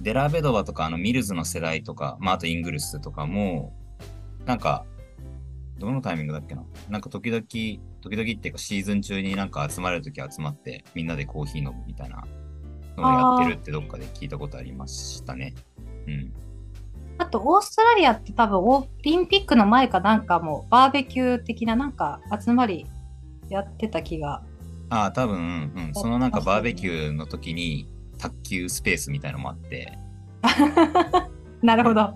[0.00, 3.72] デラベドバとかあのミルズの世代とか、まああとイングルスとかも、
[4.44, 4.84] なんか、
[5.78, 12.24] どのタイミングだっけななんか時々、時々っていうかシーズン中になんか集まれるとき集まってみんなでコーヒー飲むみたいな
[12.96, 15.54] のをやってるってどっかで聞いたことありましたね。
[16.06, 16.32] うん。
[17.18, 22.86] あと、オーストラリアって多分、オリンピックの前かなんかも、バーベキュー的ななんか集まり
[23.48, 24.42] やってた気が。
[24.88, 27.88] ああ、多分、うん、そのなんかバーベキューの時に
[28.18, 29.98] 卓球スペースみたいのもあって、
[31.62, 32.14] なるほど。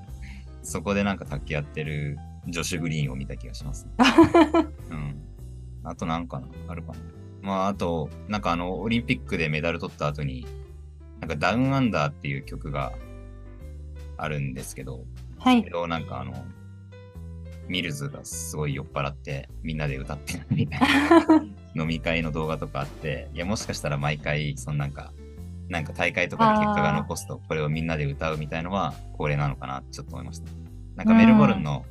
[0.63, 3.93] そこでなんか卓球やってる女子グリーンを見た気がします、ね。
[4.91, 5.17] うん。
[5.83, 6.99] あとなんかなあるかな
[7.43, 10.47] まあ、あと、なんかあの、オリンピックでメダル取った後に、
[11.21, 12.93] なんかダウンアンダーっていう曲が
[14.19, 15.05] あるんですけど、
[15.39, 15.71] はいそ。
[15.71, 16.35] れをなんかあの、
[17.71, 21.45] ミルズがすごい酔っ払ってみんなで歌ってるみたいな
[21.81, 25.13] 飲み会の動画とかあって、いや、もしかしたら毎回、そのなんか、
[25.69, 30.51] なんか大会とかで結果が残すと、これをみんなで歌うみたいのは恒例なのかなってちょっと思いました。
[30.97, 31.85] なんかメルボルンの、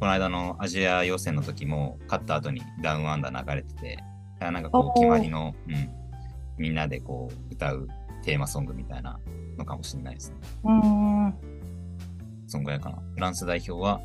[0.00, 3.98] この間のアジア予選の時も、勝った後にダウンアンダー流れてて、
[4.40, 5.90] なんかこう、決まりの、うん、
[6.56, 7.86] みんなでこう、歌う
[8.24, 9.20] テーマソングみたいな
[9.58, 10.36] のかもしれないですね。
[10.64, 10.72] うー
[11.26, 11.34] ん。
[12.46, 12.96] そんぐらいかな。
[13.14, 14.00] フランス代表は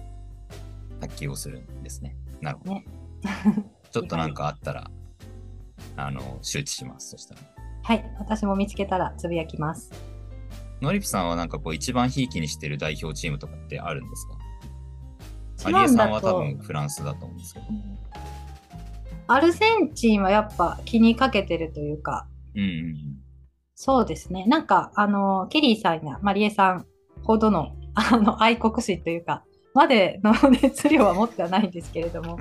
[1.00, 2.16] 卓球をするんですね。
[2.42, 2.74] なるほど。
[2.76, 2.86] ね
[3.92, 4.92] ちょっとなんかあったら、
[5.96, 7.12] あの、周知します。
[7.12, 7.42] そしたら。
[7.84, 8.16] はい。
[8.20, 9.92] 私も見つけたらつぶやきます。
[10.82, 14.38] のりぴさんはなんかこう一番ひいきにしてる代表チームとかってあるんですか？
[15.58, 17.66] 一アリエさんは多分フランスだと思うんですけど。
[19.30, 22.96] アルゼンチンはやっぱ気にかけてるというか、うんうん
[23.80, 24.44] そうですね。
[24.48, 26.88] なんか、あの、ケリーさんやマリエさん
[27.22, 29.44] ほどの、あの、愛国心というか、
[29.78, 32.40] までの熱量は持ってはないんですけれども、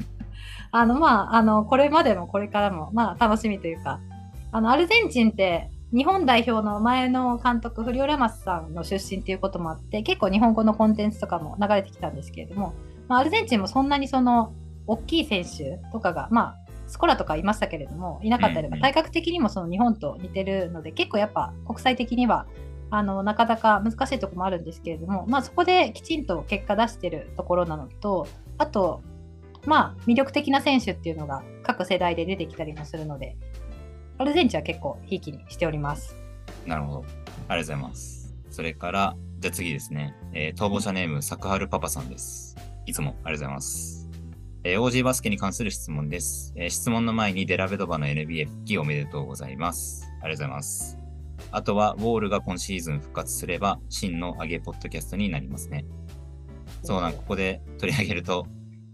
[0.73, 4.01] あの、まあ、あの、これまでもこれからも、まあ、楽しみというか、
[4.53, 12.75] あの、アルゼンチンって、日本代表の前の監督、フリオ・ラマスさんの出身っていうこともあって、結構日本語のコンテンツとかも流れてきたんですけれども、
[13.07, 14.53] まあ、アルゼンチンもそんなにその、
[14.87, 16.57] 大きい選手とかが、まあ、
[16.87, 18.81] スコラとかいましたけれども、いなかったりうんうん。
[18.81, 22.47] 体格的にもその日本と似てるので、結構やっぱ国際的には
[22.91, 28.29] あのなかなか難しいところもあるんですけれども、まあ、そこできちんと結果出してるところなのと、
[28.59, 29.03] あと、
[29.65, 33.37] まあ、魅力的な選手っていうのが各世代で出てきたりもするので、
[34.19, 36.17] アルゼンチンは結構ひいきにしております。
[36.65, 37.05] なるほど。
[37.49, 38.35] ありがとうございます。
[38.51, 40.15] それから、じゃあ次ですね。
[40.33, 42.57] えー逃亡者ネーム、サクハルパパさんです。
[42.87, 44.09] いつもありがとうございます。
[44.65, 46.53] えー OG バスケに関する質問です。
[46.57, 50.05] えー質問の前にデラベドバの NBA 復帰おめでとうございます。
[50.05, 51.06] ありがとうございます。
[51.51, 55.85] あとは、ウォールが今シーズン復活すれば、真の上げポッドキャストになりますね。
[56.83, 58.47] そうなん、ここで取り上げると、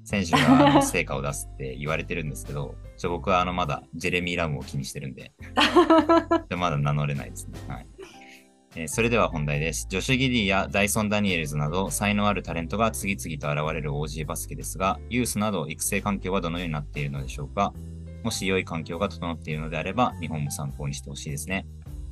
[0.04, 5.32] 選手があの成果を出すって言われてるんですけど、ちょ僕はあのまだジェレミー・ラムを気にしてるんで、
[6.48, 7.58] でまだ名乗れないですね。
[7.68, 7.86] はい
[8.74, 9.86] えーそれでは本題です。
[9.90, 17.74] ジョシュ・ギディやダイソン・ダニエルズなど才能あるタレントが次々と現れる OG バスケですが、ユースなど育成環境はどのようになっているのでしょうか
[18.24, 21.66] もし良い環境が整っているのであれば、日本も参考にしてほしいですね。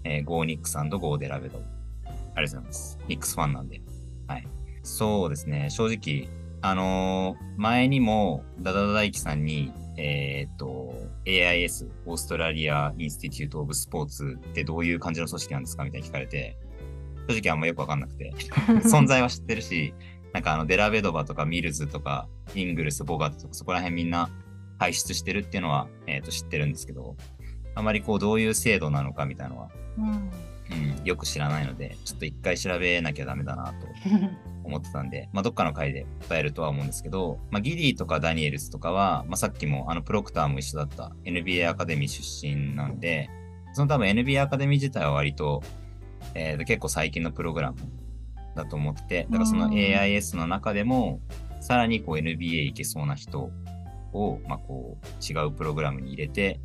[0.05, 1.59] えー、 Go Knicks Go デラベド。
[1.59, 1.67] あり
[2.11, 2.99] がとうございます。
[3.09, 3.81] ニックスファンなんで。
[4.27, 4.47] はい。
[4.83, 5.69] そうですね。
[5.71, 6.29] 正直、
[6.63, 10.95] あのー前にも、ダダダ大輝さんに、えーっと、
[11.27, 16.57] AIS、オーストラリア・インスティテュート・オブ・スポーツってどういう感じの組織なんですかみたいに聞かれて、
[17.29, 18.33] 正直あんまよくわかんなくて、
[18.89, 19.93] 存在は知ってるし、
[20.33, 24.31] なんかあの、デラベドバとかミルズとか、イングルス、ボガットとか、そこら辺みんな
[24.79, 27.17] 輩出してるっていうのは、えーっと、知ってるんですけど、
[27.81, 30.31] あまりこう、どういう制度なのかみたいなのは、うん。
[30.71, 33.73] うん、よく知らないので、ちょっと一回調べなきゃダメだなと
[34.63, 43.29] 思ってたんで、まあ、どっかの回で答えるとは思うんですけど、まあ、ギディとかダニエルスとかは、まあ、さっきもあのプロクターも一緒だった NBA アカデミー出身なんで、
[43.73, 45.63] その多分 NBA アカデミー自体は割と、
[46.35, 47.79] えー結構最近のプログラム
[48.55, 49.73] だと思ってて、だからそのうん。
[49.73, 51.21] AIS の中でも、
[51.61, 53.51] さらにこう NBA 行けそうな人
[54.13, 56.61] を、まあ、こう違うプログラムに入れて、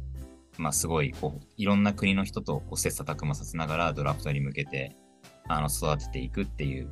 [0.58, 4.96] まあ、すごいこういろんな国の人とこう切磋琢磨させながらドラフトに向けて
[5.48, 6.90] あの育てていくっていう、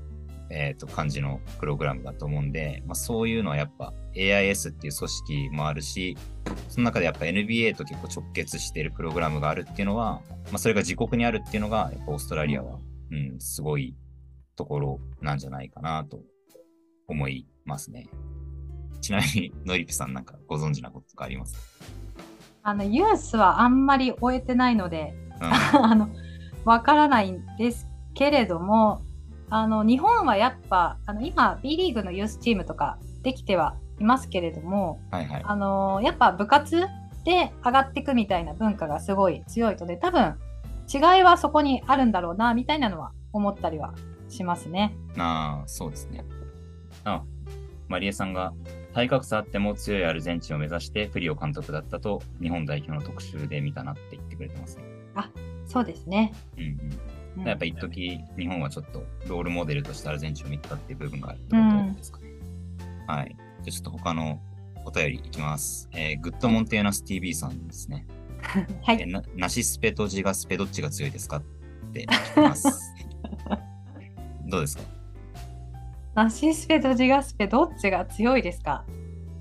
[0.49, 6.17] えー、と感じのプログラムだと思うんで、まあ、そういうのはやっぱ AIS っていう組織もあるし
[6.69, 12.79] その中でやっぱ NBA と結構直結しているプログラムがあるっていうのは、まあ、それが自国にあるっていうのがやっぱオーストラリアは、
[13.11, 13.95] うん、すごい
[14.55, 16.19] ところなんじゃないかなと
[17.07, 18.07] 思いますね。
[19.01, 21.57] ちなみに、のりぴさんなんかご存知なこととかあります
[22.63, 25.53] あのユースはあんまり終えてないのでうん
[25.85, 26.09] あの
[26.65, 29.01] わからないんですけれども
[29.49, 35.43] あの日本はやっぱあの今 B リーグのユースチームとかできてはいますけれどもはいはい。
[35.45, 36.87] あのやっぱ部活
[37.25, 40.35] で上がっていくみたいな文化がすごい強いので多分
[40.93, 43.93] 違いはそこにあるんだろうなみたいなのは思ったりは
[44.29, 44.95] しますね。
[45.17, 46.25] ああ、そうですね。
[47.05, 47.23] あ、
[47.87, 48.53] マリエさんが
[48.93, 54.83] 体格差あっても強いアルゼンチンを目指してフリオ監督だったと日本代表の特集で見たなって言ってくれてますね。
[55.65, 56.33] そうですね。
[56.57, 56.69] うんうん。
[57.37, 62.25] うんやっぱ一時日本はちょっとロールモデルとしてアルゼンチンを見てたっていう部分があるってことですかね。
[63.07, 63.35] はい。
[63.63, 64.39] じゃあちょっと他の
[64.85, 65.89] お便りいきます。
[65.93, 68.05] えーグッドモンテーナス TV さんですね。
[68.83, 69.01] はい。
[69.01, 71.41] えシスペとジガスペどっちが強いですかっ
[71.93, 72.67] て聞きます。
[74.45, 74.83] どうですか？
[76.15, 78.85] ナシスペとジガスペどっちが強いですか？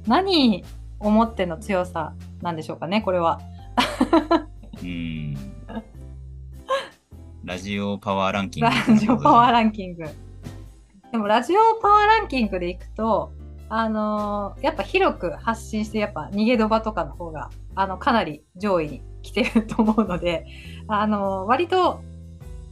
[0.07, 0.65] 何
[1.01, 3.41] をもっての強さなんでしょうかねこれは。
[4.77, 5.37] うーん。
[7.45, 9.53] ラジオパワーランキングラジオパワーー。
[9.53, 10.05] ランキング。
[11.11, 13.33] でもラジオパワーランキングでいくと、
[13.69, 20.47] あのーやっぱ広く発信してやっぱ逃げドバとかの方があのかなり上位に来てると思うので、
[20.89, 22.01] あのー割と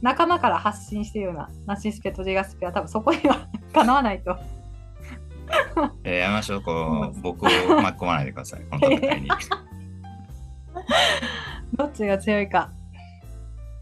[0.01, 4.35] 仲間から発信してるようなナシスペとジガスペは多分そこには かなわないと。
[6.03, 9.27] えーやめましょう、こうう、 僕を巻き込まないでください、この戦いに。
[9.27, 9.29] い
[11.73, 12.71] どっちが強いか。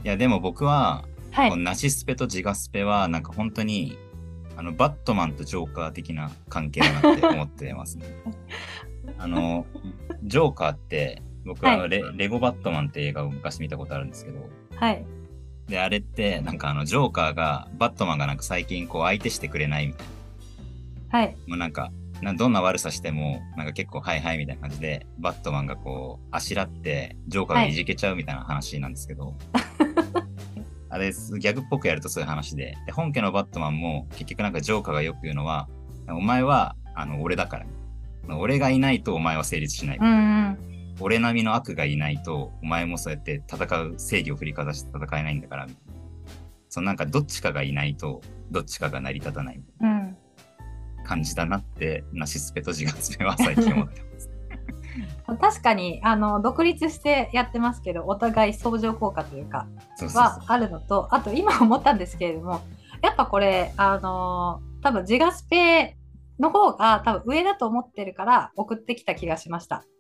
[0.04, 1.64] や、でも僕は、はいこの。
[1.64, 3.98] ナシスペとジガスペは、なんか本当に、
[4.58, 8.06] あの、バットマンとジョーカー的な関係だなって思ってますね。
[9.18, 9.66] あの、
[10.24, 15.06] ジョーカーって、僕はあのレ,、レゴバットマンって映画を昔見たことあるんですけど、はい。
[15.70, 20.08] で、あれって、なんかあの、ジョーカーが、バットマンがなんか最近こう相手してくれないみたい
[21.12, 21.20] な。
[21.20, 21.38] はい。
[21.48, 21.92] もうなんか、
[22.22, 29.36] などんな悪さしても、なんか結構はいはいみたいな感じで、バットマンがこう、あしらって、ジョーカーがいじけちゃうみたいな話なんですけど、
[30.90, 35.70] あれ、ギャグっぽくやるとそういう話でで、本家のバットマンも結局なんかジョーカーがよく言うのは、
[36.08, 37.66] お前は、あの、俺だから。
[38.38, 39.98] 俺がいないとお前は成立しない。
[40.00, 40.12] うんう
[40.52, 40.69] ん。
[41.00, 46.00] 俺並みの悪がいないと、お前もそうやって戦う正義を振りかざして戦えないんだから、みたいな。
[46.70, 48.22] そのなんかどっちかがいないと、
[48.52, 50.18] どっちかが成り立たないうん。
[51.04, 54.30] 感じだなって、ナシスペとジガスペは最近思ってます。
[55.40, 59.68] 確かにあの独立してやってますけどお互い相乗効果というか
[60.14, 62.62] はあるのとあと今思ったんですけれども
[63.02, 65.98] やっぱこれあのー多分ジガスペ
[66.40, 69.84] の方が多分上だと思ってるから送ってきた気がしました。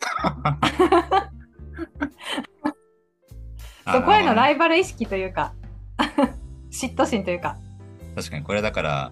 [3.91, 5.53] そこへのライイバル意識というか
[6.71, 7.57] 嫉妬心というか
[8.15, 9.11] 確かにこれだから、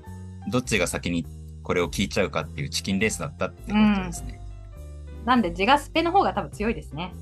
[0.49, 1.25] どっちが先に
[1.63, 4.41] これを聞いちゃうかっていうチキンレースだったってことですね。
[5.25, 7.13] なんでジガスペの方が多分強いですね。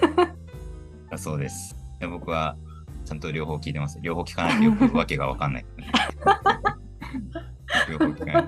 [1.10, 1.76] だそうです。
[2.00, 2.56] で僕は
[3.04, 3.98] ちゃんと両方聞いてます。
[4.02, 5.64] 両方聞かないとよくわけがわかんない。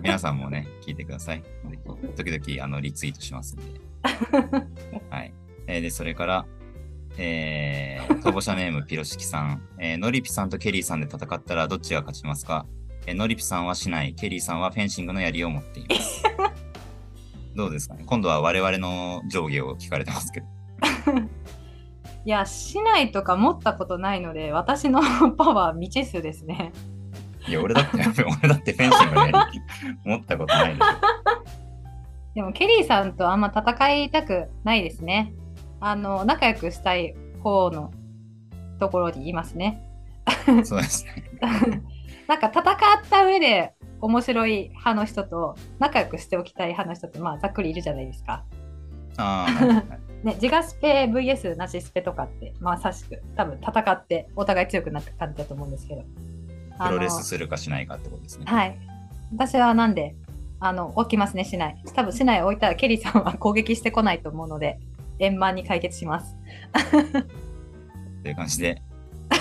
[0.03, 1.43] 皆さんもね、聞いてください。
[1.43, 1.79] で
[2.17, 3.81] 時々あのリツイートしますんで。
[5.11, 5.33] はい。
[5.67, 6.47] えーで、それから、
[7.17, 12.67] えー、逃亡者ネームピロシキさん、えー、ノリピさんとケリーさんで戦ったらどっちが勝ちますか、
[13.07, 16.23] えー、ノリピさんはしない、ケリーさんはフェンシングの槍を持っています。
[17.55, 18.05] どうですかね？
[18.05, 20.47] 今度は我々の上下を聞かれてますけど。
[22.27, 25.03] いや市内とか持ったことないので私の
[25.33, 26.73] パワー未知数ですね。
[27.47, 29.63] いや、俺だって、 俺だってフェンシングの槍
[30.05, 30.85] 持ったことないでしょ。
[32.35, 35.33] でもケリーさんとあんま戦いたくないですね。
[35.81, 37.93] あの仲良くしたい方の
[38.81, 39.81] ところにいますね。
[40.65, 41.25] そうですね。
[42.27, 42.75] なんか戦っ
[43.09, 48.45] た上で面白い派の人と仲良くしておきたい派の人ってまあざっくりいるじゃないですか。
[49.17, 49.47] あ
[50.25, 56.03] ね、自我スペ VS なしスペとかって、まさしく、多分戦ってお互い強くなった感じだと思うんですけど。
[56.79, 58.45] プロレスするかしないかってことですね。
[58.47, 58.79] はい。
[59.33, 60.15] 私はなんで、
[60.61, 61.81] あの、起きますね、市内。
[61.95, 64.79] 多分市内置いたらケリーさんは攻撃してこないと思うので、
[65.19, 66.37] 円満に解決します。
[68.23, 68.83] という感じで。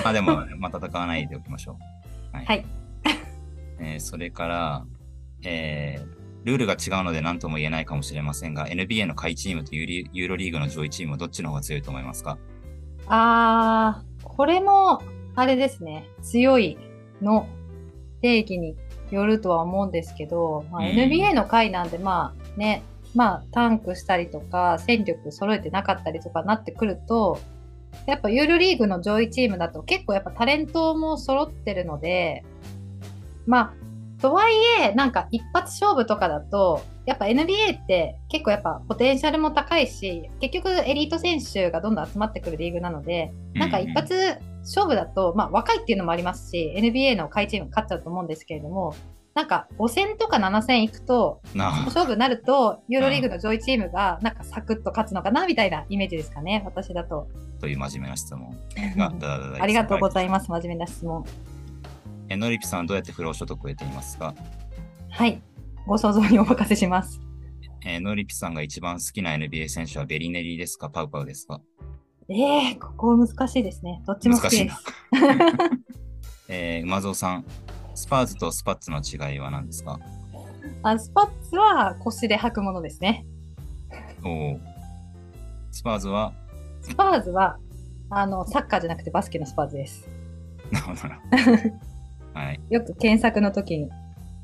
[0.03, 1.77] まあでも、 まあ戦わないでおきましょ
[2.33, 2.35] う。
[2.37, 2.45] はい。
[2.45, 2.65] はい。
[3.79, 4.85] えーそれから、
[5.45, 12.37] えールールが違うので何とも言えないかもしれませんが、NBA の下位チームとユーリユーロリーグの上位チームはどっちの方が強いと思いますか？
[13.07, 15.01] あー、これも、
[15.35, 16.77] あれですね、強い
[17.23, 17.47] の
[18.21, 18.75] 定義に
[19.11, 20.87] よるとは思うんですけど、まあ、うん。
[20.87, 22.83] NBA の回なんで、まあね、
[23.15, 27.39] まあタンクしたりとか、戦力揃えてなかったりとかなってくると、
[28.07, 32.43] やっぱユーロリーグの上位チームだと結構やっぱタレントも揃ってるので、
[33.45, 33.73] まあ、
[34.21, 48.95] とはいえ、なんか一発勝負とかだと、やっぱ NBA って結構やっぱポテンシャルも高いし、結局エリート選手がどんどん集まってくるリーグなので、なんか一発勝負だと、まあ若いっていうのもありますし、NBA の下位チーム勝っちゃうと思うんですけれども、
[49.33, 51.41] なんか5戦とか7戦いくと、
[51.85, 57.27] 勝負になると、ユーロリーグの上位チームがなんかサクッと勝つのかなみたいなイメージですかね、私だと。
[57.59, 58.55] という真面目な質問
[59.59, 60.31] ありがとうございす。
[60.31, 61.25] ます、真面目な質問。
[62.29, 64.33] えノリピさんはどうやって不労所得を得ていますか？
[65.09, 65.41] はい、
[65.87, 67.19] ご想像にお任せします。
[67.85, 70.89] えーノリピさんが一番好きな NBA 選手はベリネリーですか？
[70.89, 71.59] パウパウですか？
[72.29, 74.01] えー、ここ難しいですね。
[74.05, 74.83] どっちも好きです。
[76.47, 77.45] えー、馬蔵さん、
[77.95, 79.99] スパーズとスパッツの違いは何ですか？
[80.83, 83.25] あスパッツは腰で履くものですね。
[84.23, 84.59] おー
[85.71, 86.33] スパーズは、
[86.81, 87.57] スパーズは、
[88.09, 90.07] あの、サッカーじゃなくてバスケのスパーズです。
[90.71, 91.19] なるほどな。
[92.41, 92.59] はい。
[92.69, 93.89] よく検索の時に、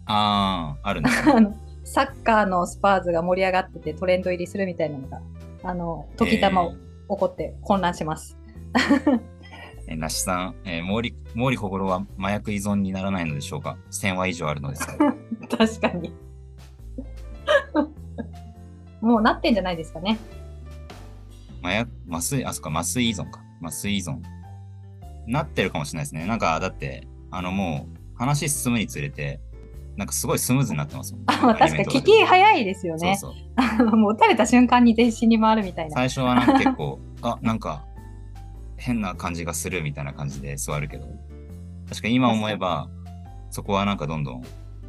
[0.06, 1.10] あー、あるね。
[1.34, 5.22] あの、サッカーのスパーズが盛り上がっててトレンド入りするみたいなのが、
[5.64, 6.70] あの、時たま
[7.10, 8.38] 起こって混乱します。
[9.88, 14.94] えー、なしさん、えー、毛利、毛利小五郎は麻薬依存にならないのでしょうか ?1000 話以上あるのですか
[15.58, 16.14] 確かに。
[19.02, 20.20] もうなってんじゃないですかね。
[21.64, 23.42] 麻薬、麻酔、あ、そっか、麻酔依存か。
[23.62, 24.22] 麻酔依存。
[25.28, 26.26] なってるかもしれないですね。
[26.26, 29.40] なんか、だって、あのもう、話進むにつれて、
[30.00, 33.18] なんかすごいスムーズになってますもん、あまあ確かに聞き早いですよね。
[33.18, 33.34] そう
[33.78, 33.98] そう。
[33.98, 35.94] もう打たれた瞬間に全身に回るみたいな。
[35.94, 37.84] 最初はなんか結構、あ、なんか、
[38.78, 41.06] 変な感じがするみたいな感じで座るけど、
[41.90, 42.88] 確かに今思えば、
[43.50, 44.44] そこはなんかどんどん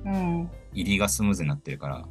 [0.04, 0.50] うん。
[0.74, 2.06] 入りがスムーズになってるから、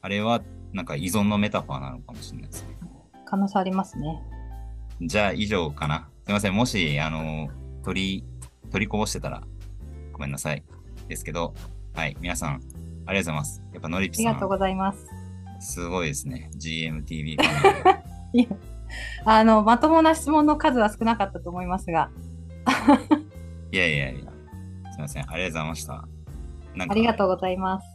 [0.00, 2.76] あれはなんか依存のメタファーなのかもしれないですね。
[3.24, 4.20] 可能性ありますね。
[5.00, 6.08] じゃあ以上かな。
[6.26, 6.54] すいません。
[6.54, 7.50] もし、あの、
[7.84, 8.24] 取り、
[8.72, 9.44] 取りこぼしてたら
[10.12, 10.64] ごめんなさい。
[11.06, 11.54] ですけど、
[11.94, 12.16] はい。
[12.20, 13.62] 皆さん、ありがとうございます。
[13.72, 15.06] やっぱノリピさありがとうんございます。
[15.60, 16.50] すごいですね。
[16.56, 17.36] GMTV
[18.32, 18.46] いや
[19.24, 22.10] あの、まともな質問の数は少なかったと思いますが、
[23.70, 24.32] いやいやいや。
[24.92, 25.30] すいません。
[25.30, 25.94] ありがとうございました。
[25.94, 27.86] ありがとうございます。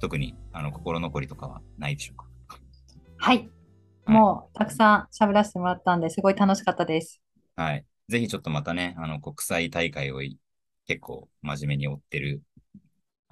[0.00, 2.26] 特にあの心残りとかはないでしょうか？
[3.16, 3.36] はい。
[3.38, 3.50] はい
[4.06, 7.20] もうたくさん喋らせてもらったんで、すごい楽しかったです。
[7.54, 7.84] はい。
[8.08, 10.38] ぜひちょっとまたね、あの、国際大会をい
[10.86, 12.42] 結構真面目に追ってる、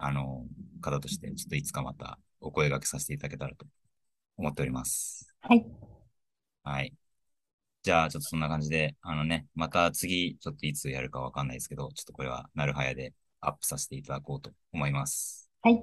[0.03, 0.47] あの、
[0.81, 3.67] 方として、ちょっといつかまたお声掛けさせていただけたらと
[4.39, 5.35] 思っております。
[5.43, 5.67] はい。
[6.63, 6.95] はい。
[7.83, 15.51] じゃあ、ちょっとそんな感じで、あのね、また次、ちょっといつやるかわかんないですけど、ちょっとこれは、なるはやでアップさせていただこうと思います。
[15.63, 15.83] はい。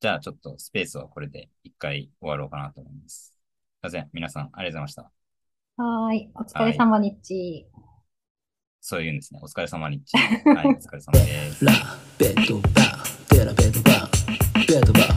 [0.00, 3.32] じゃあ、ちょっとスペースはこれで一回終わろうかなと思います。
[3.32, 3.38] す
[3.82, 4.10] いません。
[4.12, 5.02] 皆さん、ありがとうございました。
[5.82, 6.30] はーい。
[6.34, 7.66] お疲れ様日。
[8.80, 9.40] そういうんですね。
[9.42, 10.02] お疲れ様に。
[10.44, 11.64] はい、お疲れ様です。
[11.64, 11.72] ラ
[12.18, 12.82] ベドバ、
[13.44, 14.08] ラベドバ、
[14.66, 15.09] ベドバ。